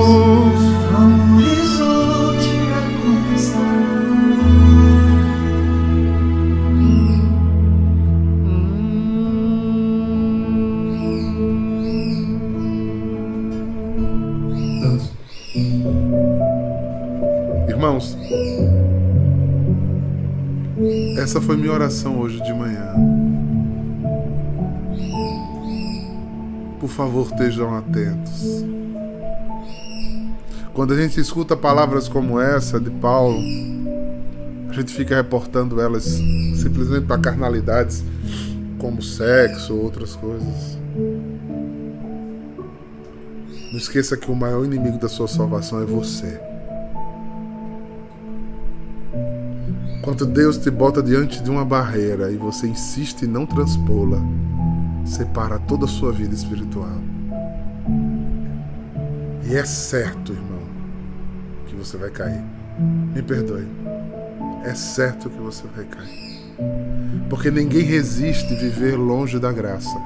Irmãos, 17.68 18.16
essa 21.18 21.40
foi 21.40 21.57
minha 21.57 21.72
oração 21.72 22.18
hoje 22.18 22.42
de 22.42 22.52
manhã. 22.52 23.13
Favor, 26.94 27.26
estejam 27.26 27.74
atentos. 27.74 28.64
Quando 30.72 30.92
a 30.92 30.96
gente 30.96 31.20
escuta 31.20 31.57
palavras 31.57 32.09
como 32.09 32.40
essa 32.40 32.80
de 32.80 32.90
Paulo, 32.90 33.38
a 34.68 34.72
gente 34.72 34.92
fica 34.92 35.16
reportando 35.16 35.80
elas 35.80 36.04
simplesmente 36.04 37.07
para 37.07 37.20
carnalidades 37.20 38.02
como 38.78 39.02
sexo 39.02 39.74
ou 39.74 39.83
outras 39.83 40.16
coisas. 40.16 40.78
Não 43.70 43.78
esqueça 43.78 44.16
que 44.16 44.30
o 44.30 44.35
maior 44.35 44.64
inimigo 44.64 44.98
da 44.98 45.09
sua 45.09 45.26
salvação 45.26 45.83
é 45.83 45.85
você. 45.85 46.40
Quando 50.02 50.26
Deus 50.26 50.59
te 50.59 50.70
bota 50.70 51.02
diante 51.02 51.42
de 51.42 51.50
uma 51.50 51.64
barreira 51.64 52.30
e 52.30 52.37
você 52.37 52.66
insiste 52.66 53.22
em 53.22 53.28
não 53.28 53.46
transpô-la, 53.46 54.20
separa 55.04 55.58
toda 55.58 55.84
a 55.84 55.88
sua 55.88 56.12
vida 56.12 56.34
espiritual. 56.34 56.98
E 59.44 59.54
é 59.54 59.64
certo, 59.64 60.32
irmão, 60.32 60.62
que 61.66 61.74
você 61.74 61.96
vai 61.96 62.10
cair. 62.10 62.42
Me 63.14 63.22
perdoe. 63.22 63.66
É 64.64 64.74
certo 64.74 65.28
que 65.28 65.38
você 65.38 65.64
vai 65.76 65.84
cair. 65.84 66.34
Porque 67.28 67.50
ninguém 67.50 67.82
resiste 67.82 68.54
viver 68.54 68.96
longe 68.96 69.38
da 69.38 69.52
graça. 69.52 69.96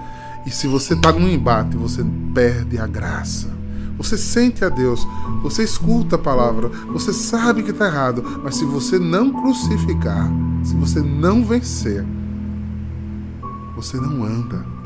E 0.44 0.50
se 0.50 0.66
você 0.66 0.94
está 0.94 1.12
num 1.12 1.28
embate, 1.28 1.76
você 1.76 2.04
perde 2.34 2.78
a 2.78 2.86
graça. 2.86 3.48
Você 3.96 4.16
sente 4.16 4.64
a 4.64 4.68
Deus, 4.68 5.06
você 5.42 5.64
escuta 5.64 6.14
a 6.14 6.18
palavra, 6.18 6.68
você 6.92 7.12
sabe 7.12 7.64
que 7.64 7.72
está 7.72 7.86
errado, 7.86 8.40
mas 8.44 8.54
se 8.54 8.64
você 8.64 8.96
não 8.96 9.32
crucificar, 9.32 10.30
se 10.62 10.76
você 10.76 11.00
não 11.00 11.44
vencer, 11.44 12.06
você 13.74 13.96
não 13.96 14.22
anda. 14.22 14.77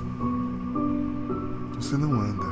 Você 1.83 1.97
não 1.97 2.12
anda. 2.12 2.47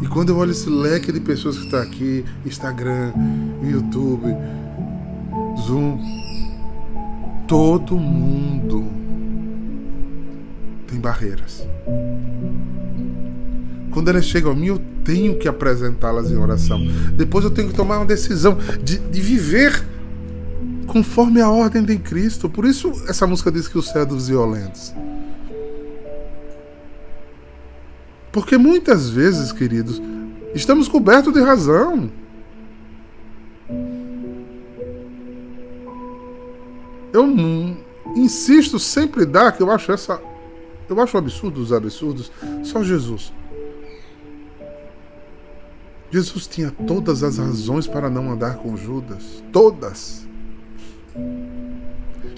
E 0.00 0.06
quando 0.06 0.30
eu 0.30 0.36
olho 0.38 0.50
esse 0.50 0.68
leque 0.70 1.12
de 1.12 1.20
pessoas 1.20 1.58
que 1.58 1.66
está 1.66 1.82
aqui, 1.82 2.24
Instagram, 2.46 3.12
YouTube, 3.62 4.34
Zoom, 5.60 6.00
todo 7.46 7.98
mundo 7.98 8.86
tem 10.86 10.98
barreiras. 10.98 11.68
Quando 13.90 14.08
elas 14.08 14.24
chegam 14.24 14.52
a 14.52 14.54
mim, 14.54 14.68
eu 14.68 14.80
tenho 15.04 15.38
que 15.38 15.46
apresentá-las 15.46 16.30
em 16.30 16.36
oração. 16.38 16.80
Depois 17.14 17.44
eu 17.44 17.50
tenho 17.50 17.68
que 17.68 17.74
tomar 17.74 17.98
uma 17.98 18.06
decisão 18.06 18.56
de, 18.82 18.96
de 18.96 19.20
viver 19.20 19.84
conforme 20.86 21.42
a 21.42 21.50
ordem 21.50 21.84
de 21.84 21.98
Cristo. 21.98 22.48
Por 22.48 22.64
isso 22.64 22.90
essa 23.06 23.26
música 23.26 23.52
diz 23.52 23.68
que 23.68 23.76
o 23.76 23.82
céu 23.82 24.00
é 24.00 24.06
dos 24.06 24.28
violentos. 24.28 24.94
Porque 28.32 28.56
muitas 28.56 29.10
vezes, 29.10 29.52
queridos, 29.52 30.00
estamos 30.54 30.88
cobertos 30.88 31.32
de 31.32 31.40
razão. 31.40 32.10
Eu 37.12 37.26
insisto 38.16 38.78
sempre 38.78 39.26
dar 39.26 39.52
que 39.52 39.62
eu 39.62 39.70
acho 39.70 39.92
essa 39.92 40.18
eu 40.88 41.00
acho 41.00 41.16
absurdo 41.16 41.60
os 41.60 41.72
absurdos. 41.72 42.30
Só 42.62 42.82
Jesus. 42.82 43.32
Jesus 46.10 46.46
tinha 46.46 46.70
todas 46.70 47.22
as 47.22 47.38
razões 47.38 47.86
para 47.86 48.10
não 48.10 48.30
andar 48.30 48.56
com 48.56 48.76
Judas. 48.76 49.42
Todas. 49.50 50.26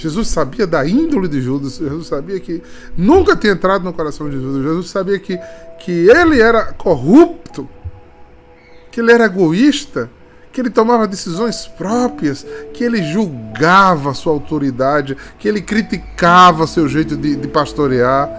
Jesus 0.05 0.29
sabia 0.29 0.67
da 0.67 0.87
índole 0.87 1.29
de 1.29 1.41
Judas. 1.41 1.79
Jesus 1.79 2.09
sabia 2.09 2.39
que 2.39 2.63
nunca 2.97 3.35
tinha 3.35 3.55
entrado 3.55 3.85
no 3.85 3.93
coração 3.93 4.29
de 4.29 4.37
Judas. 4.37 4.63
Jesus 4.63 4.91
sabia 4.91 5.19
que, 5.19 5.39
que 5.81 6.09
ele 6.11 6.43
era 6.43 6.73
corrupto. 6.75 7.67
Que 8.93 9.01
ele 9.01 9.13
era 9.13 9.25
egoísta. 9.25 10.11
que 10.53 10.61
ele 10.61 10.71
tomava 10.71 11.09
decisões 11.09 11.67
próprias, 11.67 12.47
que 12.73 12.85
ele 12.85 13.03
julgava 13.03 14.15
sua 14.15 14.33
autoridade, 14.33 15.17
que 15.37 15.49
ele 15.49 15.61
criticava 15.61 16.65
seu 16.69 16.87
jeito 16.87 17.17
de, 17.17 17.35
de 17.35 17.49
pastorear, 17.49 18.31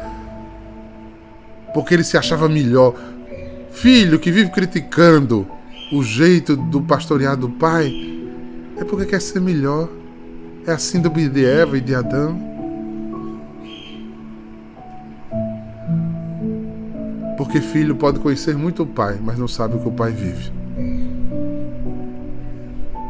porque 1.74 1.94
ele 1.94 2.06
se 2.06 2.18
achava 2.18 2.48
melhor. 2.48 2.96
Filho 3.72 4.18
que 4.18 4.32
vive 4.32 4.50
criticando 4.50 5.46
o 5.92 6.02
jeito 6.04 6.56
do 6.56 6.82
pastorear 6.82 7.36
do 7.36 7.50
pai, 7.50 7.92
é 8.78 8.86
porque 8.86 9.08
quer 9.08 9.22
ser 9.22 9.42
melhor. 9.42 9.90
É 10.68 10.72
a 10.72 10.80
síndrome 10.80 11.30
de 11.30 11.46
Eva 11.46 11.78
e 11.78 11.82
de 11.82 11.94
Adão. 11.94 12.40
Porque 17.38 17.62
filho 17.62 17.96
pode 17.96 18.20
conhecer 18.20 18.58
muito 18.58 18.82
o 18.82 18.88
pai, 18.88 19.20
mas 19.22 19.38
não 19.38 19.48
sabe 19.48 19.76
o 19.76 19.80
que 19.80 19.88
o 19.88 19.92
pai 19.92 20.12
vive. 20.12 20.52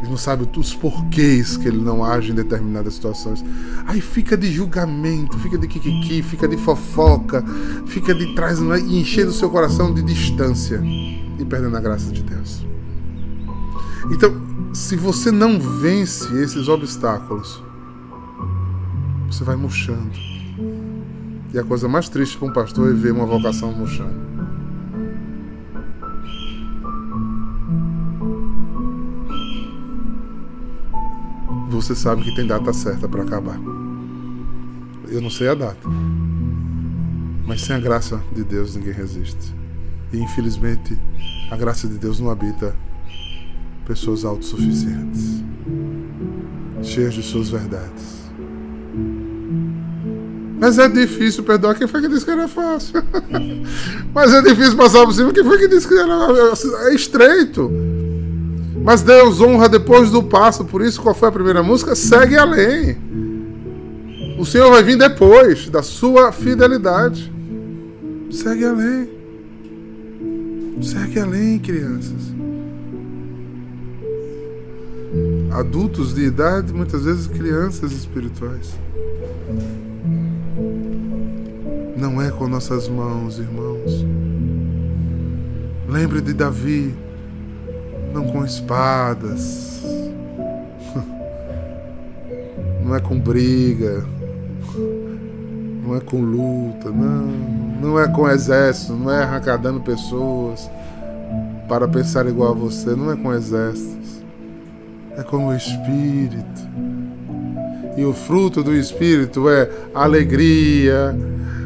Ele 0.02 0.10
não 0.10 0.18
sabe 0.18 0.46
os 0.58 0.76
porquês 0.76 1.56
que 1.56 1.68
ele 1.68 1.78
não 1.78 2.04
age 2.04 2.32
em 2.32 2.36
determinadas 2.36 2.96
situações. 2.96 3.44
Aí 3.88 4.02
fica 4.02 4.36
de 4.36 4.52
julgamento, 4.52 5.40
fica 5.40 5.58
de 5.58 5.68
kikiki, 5.68 6.22
fica 6.22 6.50
de 6.50 6.58
fofoca, 6.58 7.42
fica 7.88 8.14
de 8.14 8.36
trás 8.36 8.60
e 8.60 9.00
enchendo 9.00 9.30
o 9.30 9.34
seu 9.34 9.50
coração 9.50 9.94
de 9.94 10.02
distância 10.02 10.82
e 10.84 11.46
perdendo 11.46 11.78
a 11.78 11.80
graça 11.80 12.12
de 12.12 12.22
Deus. 12.22 12.66
Então, 14.12 14.45
se 14.76 14.98
você 14.98 15.32
não 15.32 15.58
vence 15.58 16.32
esses 16.42 16.68
obstáculos, 16.68 17.64
você 19.26 19.42
vai 19.42 19.56
murchando. 19.56 20.12
E 21.54 21.58
a 21.58 21.64
coisa 21.64 21.88
mais 21.88 22.10
triste 22.10 22.38
para 22.38 22.50
um 22.50 22.52
pastor 22.52 22.92
é 22.92 22.94
ver 22.94 23.14
uma 23.14 23.26
vocação 23.26 23.72
murchando. 23.72 24.26
Você 31.70 31.96
sabe 31.96 32.24
que 32.24 32.36
tem 32.36 32.46
data 32.46 32.74
certa 32.74 33.08
para 33.08 33.24
acabar. 33.24 33.58
Eu 35.08 35.22
não 35.22 35.30
sei 35.30 35.48
a 35.48 35.56
data. 35.56 35.88
Mas 37.48 37.62
sem 37.62 37.76
a 37.76 37.80
graça 37.80 38.22
de 38.34 38.44
Deus 38.44 38.76
ninguém 38.76 38.94
resiste. 38.94 39.56
E 40.12 40.18
infelizmente 40.18 40.98
a 41.50 41.56
graça 41.56 41.88
de 41.88 41.98
Deus 41.98 42.20
não 42.20 42.30
habita 42.30 42.76
pessoas 43.86 44.26
autossuficientes, 44.26 45.44
cheias 46.82 47.14
de 47.14 47.24
suas 47.24 47.50
verdades. 47.50 48.16
Mas 50.60 50.80
é 50.80 50.88
difícil 50.88 51.44
perdoar. 51.44 51.76
Quem 51.76 51.88
foi 51.88 52.02
que 52.02 52.08
disse 52.08 52.26
que 52.26 52.32
era 52.32 52.48
fácil? 52.48 53.04
Mas 54.14 54.34
é 54.34 54.42
difícil 54.42 54.76
passar 54.76 55.06
por 55.06 55.14
cima. 55.14 55.32
Quem 55.32 55.44
foi 55.44 55.58
que 55.58 55.68
disse 55.68 55.88
que 55.88 55.94
era 55.94 56.14
é 56.90 56.96
estreito? 56.96 57.70
Mas 58.84 59.02
Deus 59.02 59.42
honra 59.42 59.68
depois 59.68 60.10
do 60.12 60.24
passo. 60.24 60.64
Por 60.64 60.82
isso, 60.82 61.02
qual 61.02 61.14
foi 61.14 61.30
a 61.30 61.32
primeira 61.32 61.62
música? 61.62 61.94
Segue 61.94 62.38
além. 62.38 62.98
O 64.40 64.46
Senhor 64.46 64.72
vai 64.72 64.84
vir 64.84 64.98
depois 64.98 65.70
da 65.70 65.84
sua 65.84 66.32
fidelidade. 66.32 67.32
Segue 68.32 68.66
além. 68.66 69.10
Segue 70.82 71.20
além, 71.20 71.60
crianças. 71.60 72.34
Adultos 75.56 76.14
de 76.14 76.26
idade, 76.26 76.74
muitas 76.74 77.06
vezes 77.06 77.28
crianças 77.28 77.94
espirituais. 77.94 78.78
Não 81.96 82.22
é 82.22 82.30
com 82.30 82.48
nossas 82.48 82.90
mãos, 82.90 83.40
irmãos. 83.40 84.06
Lembre 85.88 86.20
de 86.20 86.34
Davi, 86.34 86.94
não 88.14 88.26
com 88.26 88.44
espadas, 88.44 89.82
não 92.84 92.94
é 92.94 93.00
com 93.00 93.18
briga, 93.18 94.06
não 95.86 95.96
é 95.96 96.02
com 96.02 96.20
luta, 96.20 96.90
não, 96.90 97.28
não 97.82 98.00
é 98.00 98.10
com 98.10 98.28
exército, 98.28 98.94
não 98.94 99.10
é 99.10 99.24
arrancadando 99.24 99.80
pessoas 99.80 100.70
para 101.70 101.88
pensar 101.88 102.28
igual 102.28 102.52
a 102.52 102.56
você, 102.56 102.94
não 102.94 103.10
é 103.10 103.16
com 103.16 103.34
exército 103.34 103.96
é 105.18 105.24
como 105.24 105.48
o 105.48 105.56
Espírito. 105.56 106.62
E 107.98 108.04
o 108.04 108.14
fruto 108.14 108.62
do 108.64 108.76
Espírito 108.76 109.50
é 109.50 109.70
alegria, 109.94 111.16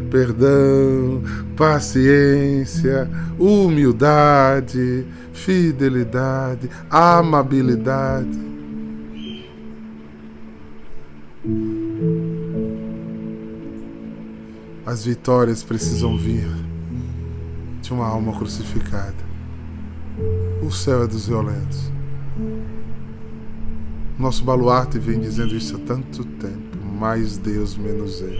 perdão, 0.09 1.23
paciência, 1.55 3.09
humildade, 3.37 5.05
fidelidade, 5.33 6.69
amabilidade. 6.89 8.49
As 14.85 15.05
vitórias 15.05 15.63
precisam 15.63 16.17
vir 16.17 16.47
de 17.81 17.93
uma 17.93 18.07
alma 18.07 18.35
crucificada. 18.37 19.29
O 20.61 20.71
céu 20.71 21.03
é 21.03 21.07
dos 21.07 21.27
violentos. 21.27 21.91
Nosso 24.19 24.43
baluarte 24.43 24.99
vem 24.99 25.17
dizendo 25.17 25.55
isso 25.55 25.77
há 25.77 25.79
tanto 25.79 26.25
tempo. 26.25 26.77
Mais 26.99 27.37
Deus, 27.37 27.77
menos 27.77 28.19
eu. 28.19 28.35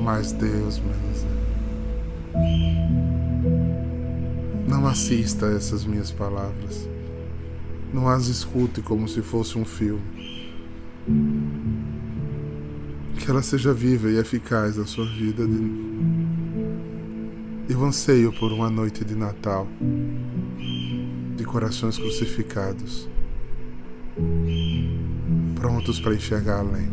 Mais 0.00 0.30
Deus, 0.30 0.78
menos 0.78 1.24
eu. 1.24 1.36
Não 4.68 4.86
assista 4.86 5.46
a 5.46 5.56
essas 5.56 5.84
minhas 5.84 6.12
palavras. 6.12 6.88
Não 7.92 8.08
as 8.08 8.28
escute 8.28 8.80
como 8.80 9.08
se 9.08 9.20
fosse 9.22 9.58
um 9.58 9.64
filme. 9.64 10.04
Que 13.18 13.28
ela 13.28 13.42
seja 13.42 13.74
viva 13.74 14.08
e 14.08 14.18
eficaz 14.18 14.76
na 14.76 14.86
sua 14.86 15.06
vida. 15.06 15.42
Eu 17.68 17.84
anseio 17.84 18.32
por 18.34 18.52
uma 18.52 18.70
noite 18.70 19.04
de 19.04 19.16
Natal 19.16 19.66
de 21.36 21.44
corações 21.44 21.98
crucificados 21.98 23.15
prontos 25.54 26.00
para 26.00 26.14
enxergar 26.14 26.60
além. 26.60 26.88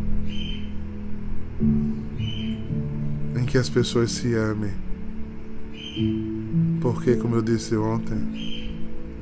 Em 3.39 3.45
que 3.45 3.57
as 3.57 3.69
pessoas 3.69 4.11
se 4.11 4.33
amem. 4.33 4.71
Porque, 6.81 7.15
como 7.15 7.35
eu 7.35 7.41
disse 7.41 7.75
ontem, 7.75 8.17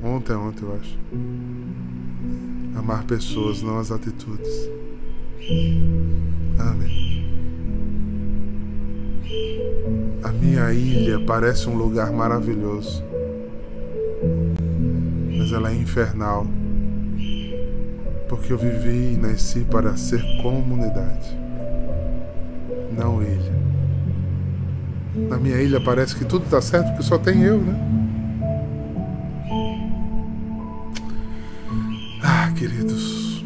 ontem, 0.02 0.34
ontem 0.34 0.64
eu 0.64 0.74
acho, 0.74 0.98
amar 2.76 3.04
pessoas, 3.04 3.62
não 3.62 3.78
as 3.78 3.90
atitudes. 3.90 4.70
Amém. 6.58 7.22
A 10.22 10.32
minha 10.32 10.72
ilha 10.72 11.20
parece 11.20 11.68
um 11.68 11.76
lugar 11.76 12.10
maravilhoso, 12.12 13.02
mas 15.36 15.52
ela 15.52 15.70
é 15.70 15.74
infernal 15.74 16.46
porque 18.32 18.50
eu 18.50 18.56
vivi 18.56 19.12
e 19.12 19.16
nasci 19.18 19.60
para 19.60 19.94
ser 19.94 20.22
comunidade, 20.40 21.38
não 22.96 23.22
ilha. 23.22 23.52
Na 25.28 25.36
minha 25.36 25.60
ilha 25.60 25.78
parece 25.78 26.16
que 26.16 26.24
tudo 26.24 26.46
está 26.46 26.58
certo 26.62 26.86
porque 26.86 27.02
só 27.02 27.18
tem 27.18 27.42
eu, 27.42 27.60
né? 27.60 27.78
Ah, 32.22 32.50
queridos, 32.56 33.44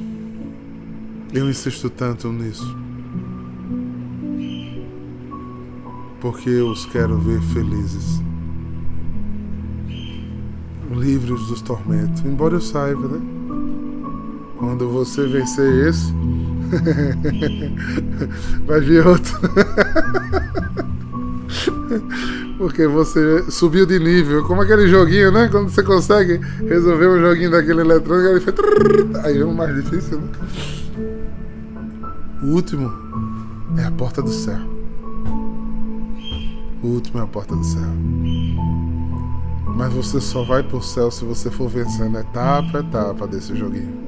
eu 1.35 1.51
insisto 1.51 1.91
tanto 1.91 2.31
nisso. 2.31 2.79
Porque 6.21 6.49
eu 6.49 6.69
os 6.69 6.87
quero 6.87 7.19
ver 7.19 7.41
felizes. 7.43 8.23
Livres 10.93 11.41
dos 11.49 11.61
tormentos. 11.61 12.25
Embora 12.25 12.55
eu 12.55 12.61
saiba, 12.61 13.09
né? 13.09 13.36
Quando 14.67 14.91
você 14.91 15.25
vencer 15.29 15.87
esse, 15.87 16.13
vai 18.67 18.81
vir 18.81 19.07
outro. 19.07 19.39
Porque 22.59 22.85
você 22.89 23.49
subiu 23.49 23.87
de 23.87 24.01
nível. 24.01 24.43
Como 24.43 24.63
aquele 24.63 24.89
joguinho, 24.89 25.31
né? 25.31 25.47
Quando 25.53 25.69
você 25.69 25.85
consegue 25.85 26.41
resolver 26.67 27.07
um 27.07 27.21
joguinho 27.21 27.53
daquele 27.53 27.83
eletrônico, 27.83 28.29
ele 28.29 28.41
faz. 28.41 28.57
Aí 29.25 29.35
vem 29.35 29.45
o 29.45 29.55
mais 29.55 29.73
difícil, 29.85 30.21
né? 30.21 30.29
O 32.43 32.47
último 32.47 32.93
é 33.79 33.85
a 33.85 33.93
porta 33.93 34.21
do 34.21 34.33
céu. 34.33 34.59
O 36.83 36.89
último 36.89 37.21
é 37.21 37.23
a 37.23 37.27
porta 37.29 37.55
do 37.55 37.65
céu. 37.65 37.87
Mas 39.77 39.93
você 39.93 40.21
só 40.21 40.43
vai 40.43 40.65
pro 40.65 40.83
céu 40.83 41.09
se 41.13 41.25
você 41.25 41.53
for 41.53 41.69
vencendo 41.69 42.19
etapa 42.19 42.79
a 42.79 42.81
etapa 42.81 43.29
desse 43.29 43.55
joguinho. 43.55 44.06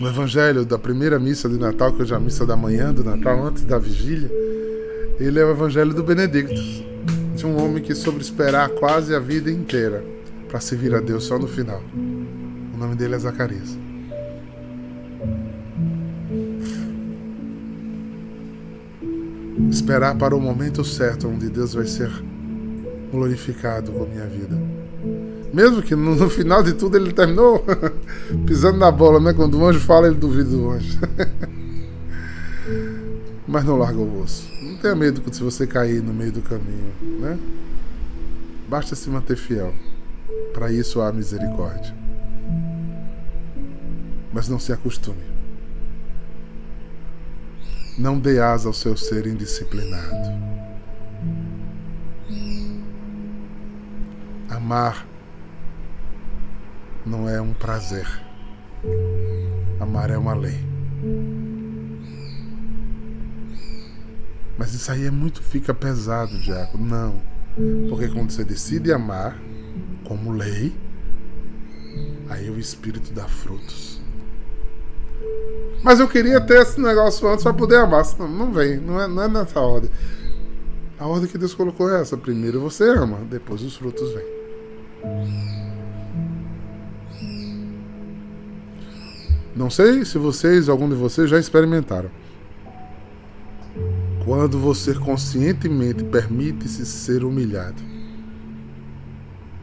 No 0.00 0.08
evangelho 0.08 0.64
da 0.64 0.78
primeira 0.78 1.18
missa 1.18 1.46
de 1.46 1.58
Natal, 1.58 1.92
que 1.92 2.00
hoje 2.00 2.14
é 2.14 2.16
a 2.16 2.20
missa 2.20 2.46
da 2.46 2.56
manhã 2.56 2.90
do 2.90 3.04
Natal, 3.04 3.44
antes 3.44 3.66
da 3.66 3.78
vigília, 3.78 4.30
ele 5.20 5.38
é 5.38 5.44
o 5.44 5.50
evangelho 5.50 5.92
do 5.92 6.02
Benedicto, 6.02 6.54
Tinha 7.36 7.52
um 7.52 7.62
homem 7.62 7.82
que 7.82 7.94
soube 7.94 8.18
esperar 8.18 8.70
quase 8.70 9.14
a 9.14 9.18
vida 9.18 9.50
inteira 9.50 10.02
para 10.48 10.58
servir 10.58 10.94
a 10.94 11.00
Deus 11.00 11.24
só 11.24 11.38
no 11.38 11.46
final. 11.46 11.82
O 11.94 12.78
nome 12.78 12.94
dele 12.94 13.14
é 13.14 13.18
Zacarias. 13.18 13.76
Esperar 19.70 20.16
para 20.16 20.34
o 20.34 20.40
momento 20.40 20.82
certo 20.82 21.28
onde 21.28 21.50
Deus 21.50 21.74
vai 21.74 21.86
ser 21.86 22.10
glorificado 23.12 23.92
com 23.92 24.04
a 24.04 24.06
minha 24.06 24.26
vida. 24.26 24.79
Mesmo 25.52 25.82
que 25.82 25.96
no, 25.96 26.14
no 26.14 26.30
final 26.30 26.62
de 26.62 26.74
tudo 26.74 26.96
ele 26.96 27.12
terminou 27.12 27.64
pisando 28.46 28.78
na 28.78 28.90
bola, 28.90 29.18
né? 29.18 29.32
Quando 29.32 29.58
o 29.58 29.66
anjo 29.66 29.80
fala, 29.80 30.06
ele 30.06 30.16
duvida 30.16 30.50
do 30.50 30.70
anjo. 30.70 30.98
Mas 33.46 33.64
não 33.64 33.76
larga 33.76 33.98
o 33.98 34.22
osso. 34.22 34.48
Não 34.62 34.76
tenha 34.76 34.94
medo 34.94 35.22
se 35.34 35.42
você 35.42 35.66
cair 35.66 36.00
no 36.00 36.14
meio 36.14 36.30
do 36.30 36.40
caminho, 36.40 36.94
né? 37.20 37.36
Basta 38.68 38.94
se 38.94 39.10
manter 39.10 39.36
fiel. 39.36 39.74
Para 40.54 40.70
isso 40.70 41.00
há 41.00 41.12
misericórdia. 41.12 41.92
Mas 44.32 44.48
não 44.48 44.60
se 44.60 44.72
acostume. 44.72 45.28
Não 47.98 48.20
dê 48.20 48.38
asa 48.38 48.68
ao 48.68 48.72
seu 48.72 48.96
ser 48.96 49.26
indisciplinado. 49.26 50.30
Amar 54.48 55.09
não 57.04 57.28
é 57.28 57.40
um 57.40 57.52
prazer. 57.52 58.06
Amar 59.78 60.10
é 60.10 60.18
uma 60.18 60.34
lei. 60.34 60.58
Mas 64.58 64.74
isso 64.74 64.92
aí 64.92 65.06
é 65.06 65.10
muito, 65.10 65.42
fica 65.42 65.72
pesado, 65.72 66.38
Diácono. 66.38 66.84
Não. 66.84 67.30
Porque 67.88 68.08
quando 68.08 68.30
você 68.30 68.44
decide 68.44 68.92
amar 68.92 69.38
como 70.04 70.32
lei, 70.32 70.74
aí 72.28 72.50
o 72.50 72.58
Espírito 72.58 73.12
dá 73.12 73.26
frutos. 73.26 74.00
Mas 75.82 75.98
eu 75.98 76.08
queria 76.08 76.40
ter 76.40 76.60
esse 76.60 76.80
negócio 76.80 77.26
antes 77.28 77.42
para 77.42 77.54
poder 77.54 77.76
amar. 77.76 78.04
Não, 78.18 78.28
não 78.28 78.52
vem, 78.52 78.78
não 78.78 79.00
é, 79.00 79.08
não 79.08 79.22
é 79.22 79.28
nessa 79.28 79.60
ordem. 79.60 79.90
A 80.98 81.06
ordem 81.06 81.28
que 81.28 81.38
Deus 81.38 81.54
colocou 81.54 81.90
é 81.90 82.02
essa. 82.02 82.16
Primeiro 82.16 82.60
você 82.60 82.84
ama, 82.84 83.18
depois 83.30 83.62
os 83.62 83.76
frutos 83.76 84.12
vêm. 84.12 85.59
Não 89.60 89.68
sei 89.68 90.06
se 90.06 90.16
vocês, 90.16 90.70
algum 90.70 90.88
de 90.88 90.94
vocês, 90.94 91.28
já 91.28 91.38
experimentaram. 91.38 92.10
Quando 94.24 94.58
você 94.58 94.94
conscientemente 94.94 96.02
permite-se 96.02 96.86
ser 96.86 97.24
humilhado, 97.24 97.82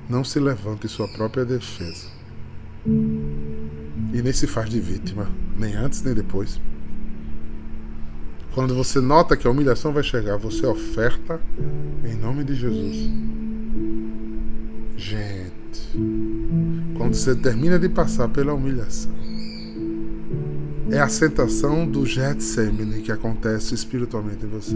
não 0.07 0.23
se 0.23 0.39
levanta 0.39 0.85
em 0.85 0.89
sua 0.89 1.07
própria 1.07 1.43
defesa. 1.43 2.09
E 2.85 4.21
nem 4.21 4.31
se 4.31 4.45
faz 4.45 4.69
de 4.69 4.79
vítima, 4.79 5.27
nem 5.57 5.73
antes 5.73 6.03
nem 6.03 6.13
depois. 6.13 6.61
Quando 8.53 8.75
você 8.75 9.01
nota 9.01 9.35
que 9.35 9.47
a 9.47 9.49
humilhação 9.49 9.91
vai 9.91 10.03
chegar, 10.03 10.37
você 10.37 10.63
oferta 10.67 11.41
em 12.05 12.13
nome 12.13 12.43
de 12.43 12.53
Jesus. 12.53 13.09
Gente, 14.95 15.89
quando 16.95 17.15
você 17.15 17.35
termina 17.35 17.79
de 17.79 17.89
passar 17.89 18.27
pela 18.27 18.53
humilhação, 18.53 19.26
é 20.89 20.99
a 20.99 21.09
sentação 21.09 21.85
do 21.85 22.05
Getsemane 22.05 23.01
que 23.01 23.11
acontece 23.11 23.73
espiritualmente 23.73 24.45
em 24.45 24.49
você. 24.49 24.75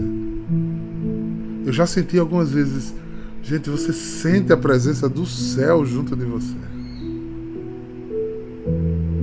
Eu 1.64 1.72
já 1.72 1.86
senti 1.86 2.18
algumas 2.18 2.50
vezes, 2.50 2.94
gente, 3.42 3.70
você 3.70 3.92
sente 3.92 4.52
a 4.52 4.56
presença 4.56 5.08
do 5.08 5.24
céu 5.24 5.84
junto 5.84 6.14
de 6.14 6.24
você. 6.24 6.54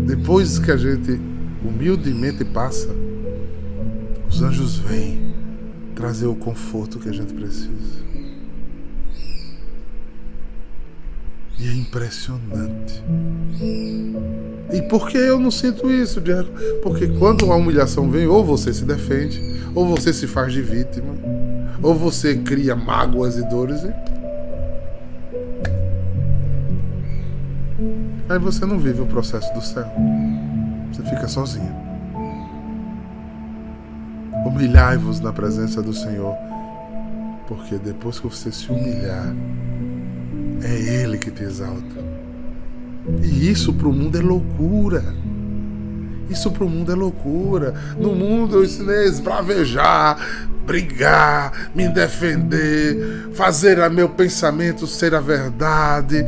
Depois 0.06 0.58
que 0.58 0.72
a 0.72 0.78
gente 0.78 1.20
humildemente 1.64 2.44
passa, 2.44 2.90
os 4.28 4.42
anjos 4.42 4.78
vêm 4.78 5.36
trazer 5.94 6.28
o 6.28 6.36
conforto 6.36 6.98
que 6.98 7.10
a 7.10 7.14
gente 7.14 7.34
precisa. 7.34 8.09
E 11.60 11.68
é 11.68 11.74
impressionante. 11.74 13.04
E 14.72 14.82
por 14.84 15.10
que 15.10 15.18
eu 15.18 15.38
não 15.40 15.52
sinto 15.52 15.92
isso, 15.92 16.22
Diego? 16.22 16.50
Porque 16.82 17.08
quando 17.08 17.52
a 17.52 17.56
humilhação 17.56 18.10
vem, 18.10 18.28
ou 18.28 18.46
você 18.46 18.74
se 18.74 18.86
defende, 18.86 19.42
ou 19.76 19.86
você 19.86 20.14
se 20.14 20.26
faz 20.26 20.54
de 20.54 20.62
vítima, 20.62 21.14
ou 21.82 21.94
você 21.94 22.38
cria 22.38 22.76
mágoas 22.76 23.38
e 23.38 23.44
dores. 23.50 23.84
E... 23.84 23.94
Aí 28.30 28.40
você 28.40 28.66
não 28.66 28.80
vive 28.80 29.02
o 29.02 29.06
processo 29.06 29.54
do 29.54 29.62
céu. 29.62 29.92
Você 30.94 31.04
fica 31.04 31.28
sozinho. 31.28 31.76
Humilhai-vos 34.46 35.20
na 35.20 35.34
presença 35.34 35.82
do 35.82 35.94
Senhor, 35.94 36.36
porque 37.48 37.78
depois 37.78 38.20
que 38.20 38.28
você 38.28 38.52
se 38.52 38.72
humilhar, 38.72 39.36
é 40.64 41.02
Ele 41.04 41.18
que 41.18 41.32
te 41.32 41.44
exalta. 41.44 42.20
E 43.24 43.50
isso 43.50 43.74
para 43.74 43.88
o 43.88 43.94
mundo 43.94 44.18
é 44.18 44.22
loucura. 44.22 45.04
Isso 46.30 46.52
para 46.52 46.64
o 46.64 46.70
mundo 46.70 46.92
é 46.92 46.96
loucura. 46.96 47.74
No 47.98 48.14
mundo 48.14 48.58
eu 48.58 48.64
ensinei 48.64 49.00
a 49.00 49.06
esbravejar, 49.06 50.18
brigar, 50.66 51.72
me 51.74 51.90
defender, 51.90 53.30
fazer 53.34 53.80
a 53.80 53.90
meu 53.90 54.10
pensamento 54.10 54.86
ser 54.86 55.16
a 55.16 55.20
verdade, 55.20 56.24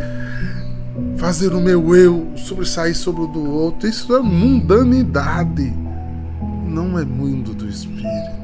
fazer 1.17 1.53
o 1.53 1.61
meu 1.61 1.95
eu 1.95 2.31
sobressair 2.35 2.95
sobre 2.95 3.21
o 3.21 3.27
do 3.27 3.51
outro. 3.51 3.87
Isso 3.87 4.15
é 4.15 4.21
mundanidade. 4.21 5.71
Não 6.67 6.97
é 6.97 7.05
mundo 7.05 7.53
do 7.53 7.67
espírito. 7.67 8.40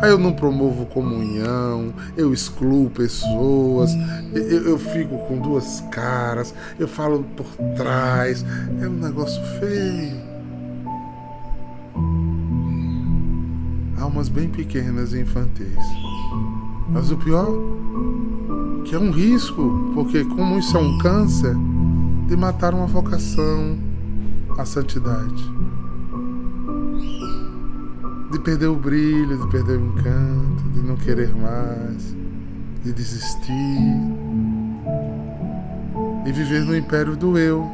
Aí 0.00 0.10
eu 0.10 0.18
não 0.18 0.32
promovo 0.32 0.86
comunhão, 0.86 1.92
eu 2.16 2.32
excluo 2.32 2.88
pessoas, 2.88 3.90
eu, 4.32 4.68
eu, 4.68 4.78
fico 4.78 5.18
com 5.26 5.40
duas 5.40 5.80
caras, 5.90 6.54
eu 6.78 6.86
falo 6.86 7.24
por 7.36 7.46
trás. 7.76 8.44
É 8.80 8.86
um 8.86 8.92
negócio 8.92 9.42
feio. 9.58 10.16
Almas 14.00 14.28
bem 14.28 14.48
pequenas 14.48 15.12
e 15.12 15.20
infantis. 15.20 15.84
Mas 16.90 17.10
o 17.10 17.16
pior, 17.16 17.48
que 18.84 18.94
é 18.94 18.98
um 18.98 19.10
risco, 19.10 19.90
porque 19.94 20.24
como 20.24 20.60
isso 20.60 20.76
é 20.76 20.80
um 20.80 20.98
câncer, 20.98 21.56
de 22.28 22.36
matar 22.36 22.72
uma 22.72 22.86
vocação 22.86 23.76
à 24.56 24.64
santidade 24.64 25.58
de 28.30 28.38
perder 28.38 28.66
o 28.66 28.76
brilho, 28.76 29.38
de 29.38 29.48
perder 29.48 29.78
o 29.78 29.86
encanto, 29.86 30.68
de 30.70 30.80
não 30.80 30.96
querer 30.96 31.34
mais, 31.34 32.14
de 32.84 32.92
desistir 32.92 33.54
e 36.26 36.32
viver 36.32 36.64
no 36.64 36.76
império 36.76 37.16
do 37.16 37.38
eu. 37.38 37.64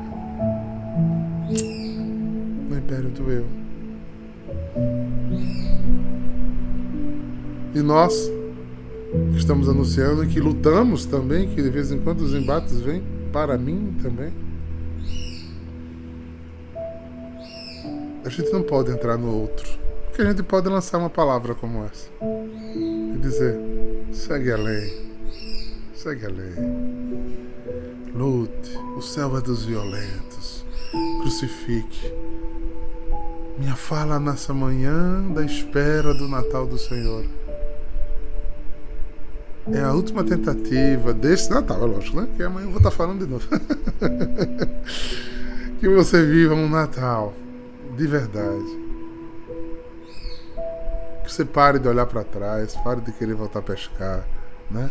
No 2.68 2.78
império 2.78 3.10
do 3.10 3.30
eu. 3.30 3.46
E 7.74 7.82
nós 7.82 8.30
estamos 9.34 9.68
anunciando 9.68 10.24
que 10.26 10.38
lutamos 10.38 11.04
também, 11.04 11.48
que 11.48 11.60
de 11.60 11.70
vez 11.70 11.90
em 11.90 11.98
quando 11.98 12.20
os 12.20 12.32
embates 12.32 12.80
vêm 12.80 13.02
para 13.32 13.58
mim 13.58 13.96
também. 14.00 14.32
A 18.24 18.28
gente 18.28 18.52
não 18.52 18.62
pode 18.62 18.92
entrar 18.92 19.18
no 19.18 19.28
outro 19.28 19.83
que 20.14 20.22
a 20.22 20.27
gente 20.27 20.44
pode 20.44 20.68
lançar 20.68 20.98
uma 20.98 21.11
palavra 21.11 21.57
como 21.57 21.85
essa 21.85 22.09
e 22.22 23.18
dizer: 23.18 23.59
segue 24.12 24.53
a 24.53 24.57
lei, 24.57 25.11
segue 25.92 26.24
a 26.24 26.29
lei, 26.29 26.55
lute, 28.14 28.79
o 28.96 29.03
céu 29.03 29.37
é 29.37 29.40
dos 29.40 29.64
violentos, 29.64 30.64
crucifique. 31.20 32.12
Minha 33.59 33.74
fala 33.74 34.20
nessa 34.20 34.55
manhã 34.55 35.20
da 35.33 35.44
espera 35.44 36.14
do 36.14 36.29
Natal 36.29 36.64
do 36.66 36.79
Senhor. 36.79 37.24
É 39.72 39.81
a 39.81 39.92
última 39.92 40.22
tentativa 40.22 41.14
desse 41.14 41.50
Natal, 41.50 41.83
é 41.83 41.87
lógico, 41.87 42.20
né? 42.20 42.29
Que 42.37 42.42
amanhã 42.42 42.66
eu 42.66 42.70
vou 42.70 42.79
estar 42.79 42.90
falando 42.90 43.24
de 43.24 43.31
novo. 43.31 43.48
que 45.81 45.88
você 45.88 46.22
viva 46.24 46.55
um 46.55 46.68
Natal 46.68 47.33
de 47.96 48.07
verdade 48.07 48.83
que 51.24 51.32
você 51.32 51.44
pare 51.44 51.78
de 51.78 51.88
olhar 51.88 52.06
para 52.06 52.22
trás, 52.22 52.76
pare 52.76 53.00
de 53.00 53.10
querer 53.10 53.34
voltar 53.34 53.60
a 53.60 53.62
pescar, 53.62 54.24
né? 54.70 54.90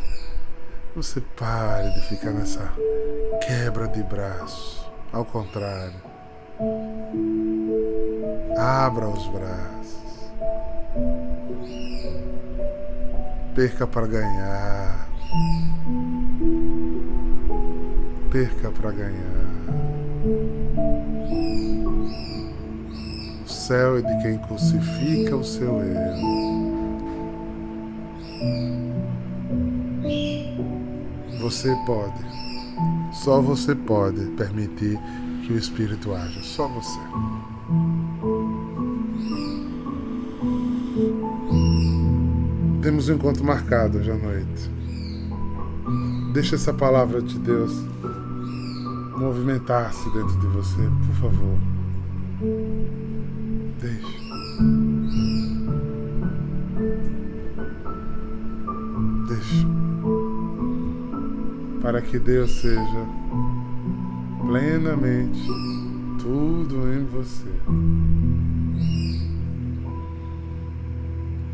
Você 0.95 1.21
pare 1.21 1.89
de 1.91 2.01
ficar 2.07 2.31
nessa 2.31 2.71
quebra 3.45 3.87
de 3.87 4.01
braço. 4.03 4.91
Ao 5.11 5.23
contrário. 5.23 5.93
Abra 8.57 9.07
os 9.07 9.27
braços. 9.27 10.31
Perca 13.53 13.85
para 13.85 14.07
ganhar. 14.07 15.07
Perca 18.31 18.71
para 18.71 18.91
ganhar. 18.91 20.62
Céu 23.67 23.97
é 23.97 24.01
de 24.01 24.21
quem 24.21 24.37
crucifica 24.39 25.37
o 25.37 25.43
seu 25.43 25.81
erro. 25.81 26.97
Você 31.39 31.73
pode, 31.85 32.25
só 33.13 33.41
você 33.41 33.73
pode 33.73 34.25
permitir 34.31 34.99
que 35.45 35.53
o 35.53 35.57
Espírito 35.57 36.13
haja, 36.13 36.41
só 36.43 36.67
você. 36.67 36.99
Temos 42.81 43.07
um 43.07 43.13
encontro 43.13 43.45
marcado 43.45 43.97
hoje 43.97 44.11
à 44.11 44.15
noite. 44.15 44.71
Deixa 46.33 46.55
essa 46.55 46.73
palavra 46.73 47.21
de 47.21 47.39
Deus 47.39 47.71
movimentar-se 49.17 50.03
dentro 50.09 50.37
de 50.39 50.47
você, 50.47 50.81
por 51.07 51.15
favor. 51.21 53.12
Deixe. 53.83 54.17
Deixe. 59.27 59.67
Para 61.81 62.01
que 62.01 62.17
Deus 62.17 62.61
seja 62.61 63.05
plenamente 64.47 65.45
tudo 66.21 66.93
em 66.93 67.03
você. 67.07 67.49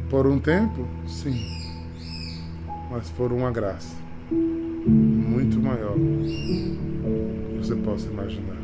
Por 0.08 0.28
um 0.28 0.40
tempo, 0.40 0.88
sim, 1.08 1.36
mas 2.92 3.10
por 3.10 3.34
uma 3.34 3.50
graça 3.50 3.96
muito 4.32 5.60
maior 5.60 5.96
que 5.96 7.58
você 7.58 7.76
possa 7.76 8.08
imaginar. 8.08 8.60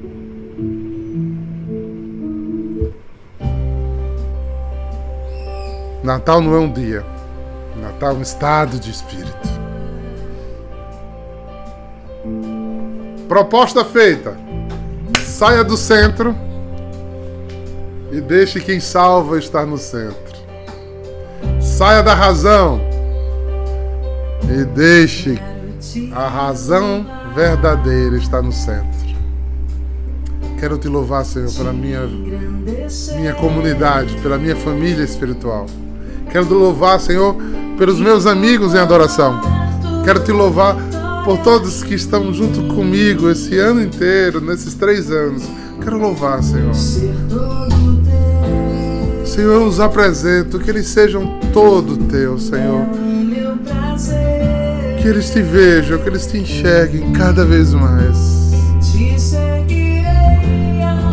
Natal 6.05 6.39
não 6.39 6.53
é 6.53 6.59
um 6.59 6.71
dia, 6.71 7.03
Natal 7.75 8.11
é 8.11 8.13
um 8.13 8.21
estado 8.21 8.79
de 8.79 8.91
espírito. 8.91 9.49
Proposta 13.27 13.83
feita. 13.83 14.37
Saia 15.19 15.63
do 15.63 15.75
centro 15.75 16.35
e 18.11 18.21
deixe 18.21 18.59
quem 18.59 18.79
salva 18.79 19.39
estar 19.39 19.65
no 19.65 19.79
centro. 19.79 20.35
Saia 21.59 22.03
da 22.03 22.13
razão 22.13 22.79
e 24.43 24.63
deixe 24.63 25.41
a 26.13 26.27
razão 26.27 27.03
verdadeira 27.33 28.15
estar 28.15 28.43
no 28.43 28.51
centro. 28.51 29.05
Quero 30.59 30.77
te 30.77 30.87
louvar, 30.87 31.25
Senhor, 31.25 31.51
pela 31.51 31.73
minha, 31.73 32.01
minha 33.15 33.33
comunidade, 33.33 34.15
pela 34.21 34.37
minha 34.37 34.55
família 34.55 35.03
espiritual. 35.03 35.65
Quero 36.35 36.47
te 36.47 36.53
louvar, 36.53 36.99
Senhor, 36.99 37.33
pelos 37.77 37.97
meus 37.97 38.25
amigos 38.25 38.73
em 38.73 38.77
adoração. 38.77 39.39
Quero 40.03 40.19
te 40.19 40.33
louvar 40.33 40.75
por 41.23 41.37
todos 41.37 41.81
que 41.81 41.93
estão 41.93 42.33
junto 42.33 42.61
comigo 42.75 43.29
esse 43.29 43.57
ano 43.57 43.81
inteiro, 43.81 44.41
nesses 44.41 44.73
três 44.73 45.09
anos. 45.09 45.43
Quero 45.81 45.97
louvar, 45.97 46.43
Senhor. 46.43 46.75
Senhor, 49.23 49.53
eu 49.53 49.65
os 49.65 49.79
apresento, 49.79 50.59
que 50.59 50.69
eles 50.69 50.87
sejam 50.87 51.39
todo 51.53 51.95
teu, 51.95 52.37
Senhor. 52.37 52.85
Que 55.01 55.07
eles 55.07 55.29
te 55.29 55.41
vejam, 55.41 55.99
que 55.99 56.09
eles 56.09 56.27
te 56.27 56.37
enxerguem 56.37 57.13
cada 57.13 57.45
vez 57.45 57.73
mais. 57.73 58.51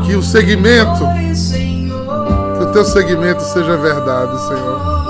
Que 0.04 0.16
o 0.16 0.22
segmento, 0.24 1.04
que 2.58 2.64
o 2.64 2.72
teu 2.72 2.84
segmento 2.84 3.44
seja 3.44 3.76
verdade, 3.76 4.36
Senhor. 4.48 5.01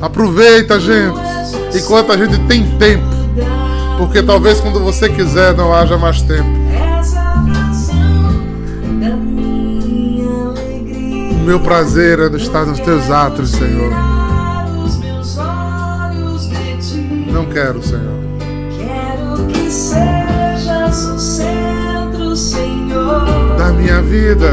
Aproveita, 0.00 0.80
gente, 0.80 1.18
enquanto 1.74 2.12
a 2.12 2.16
gente 2.16 2.38
tem 2.46 2.66
tempo. 2.78 3.04
Porque 3.98 4.22
talvez 4.22 4.60
quando 4.60 4.80
você 4.80 5.10
quiser 5.10 5.54
não 5.54 5.74
haja 5.74 5.98
mais 5.98 6.22
tempo. 6.22 6.48
O 11.32 11.42
meu 11.44 11.60
prazer 11.60 12.18
é 12.18 12.36
estar 12.36 12.64
nos 12.64 12.80
teus 12.80 13.10
atos, 13.10 13.50
Senhor. 13.50 13.92
Não 17.30 17.44
quero, 17.46 17.82
Senhor. 17.82 18.20
Quero 18.78 19.46
que 19.48 19.70
sejas 19.70 21.04
o 21.04 21.18
centro, 21.18 22.36
Senhor, 22.36 23.56
Da 23.58 23.68
minha 23.72 24.00
vida. 24.00 24.50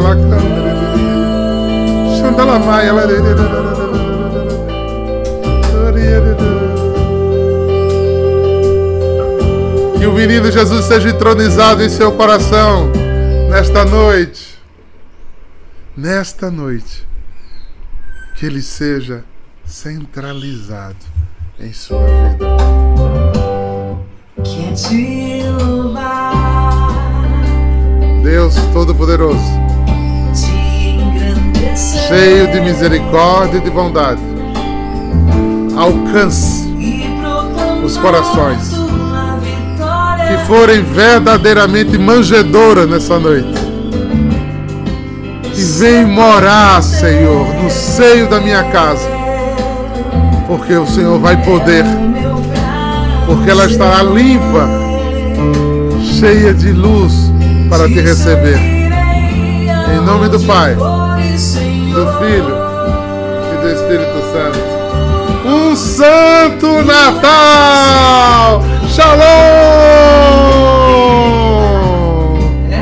Yalamaya, 0.00 0.02
lacanda, 0.02 0.40
Xandalamaya, 2.18 2.92
la- 2.92 3.06
Que 9.98 10.06
o 10.06 10.12
menino 10.12 10.50
Jesus 10.50 10.86
seja 10.86 11.10
entronizado 11.10 11.82
em 11.82 11.88
seu 11.88 12.12
coração 12.12 12.90
nesta 13.50 13.84
noite. 13.84 14.58
Nesta 15.96 16.50
noite. 16.50 17.06
Que 18.36 18.46
ele 18.46 18.62
seja 18.62 19.22
centralizado 19.66 20.96
em 21.58 21.72
sua 21.74 22.00
vida. 22.06 22.46
Quer 24.42 24.72
te 24.72 25.42
louvar, 25.44 26.88
Deus 28.22 28.54
Todo-Poderoso, 28.72 29.59
cheio 32.08 32.50
de 32.50 32.60
misericórdia 32.60 33.58
e 33.58 33.60
de 33.60 33.70
bondade, 33.70 34.20
alcance 35.76 36.68
os 37.84 37.96
corações 37.96 38.74
que 40.30 40.38
forem 40.46 40.82
verdadeiramente 40.82 41.98
manjedoras 41.98 42.88
nessa 42.88 43.18
noite. 43.18 43.58
E 45.56 45.62
vem 45.62 46.06
morar, 46.06 46.82
Senhor, 46.82 47.46
no 47.62 47.68
seio 47.68 48.28
da 48.28 48.40
minha 48.40 48.62
casa, 48.64 49.08
porque 50.46 50.74
o 50.74 50.86
Senhor 50.86 51.18
vai 51.18 51.36
poder, 51.42 51.84
porque 53.26 53.50
ela 53.50 53.66
estará 53.66 54.02
limpa, 54.02 54.68
cheia 56.18 56.54
de 56.54 56.72
luz 56.72 57.30
para 57.68 57.88
te 57.88 58.00
receber. 58.00 58.56
Em 58.56 60.04
nome 60.04 60.28
do 60.28 60.38
Pai, 60.40 60.76
do 61.30 62.06
Filho 62.18 62.56
e 63.52 63.56
do 63.62 63.68
Espírito 63.68 64.20
Santo. 64.32 64.58
Um 65.46 65.76
Santo 65.76 66.82
Natal! 66.82 68.62
Shalom! 68.88 70.79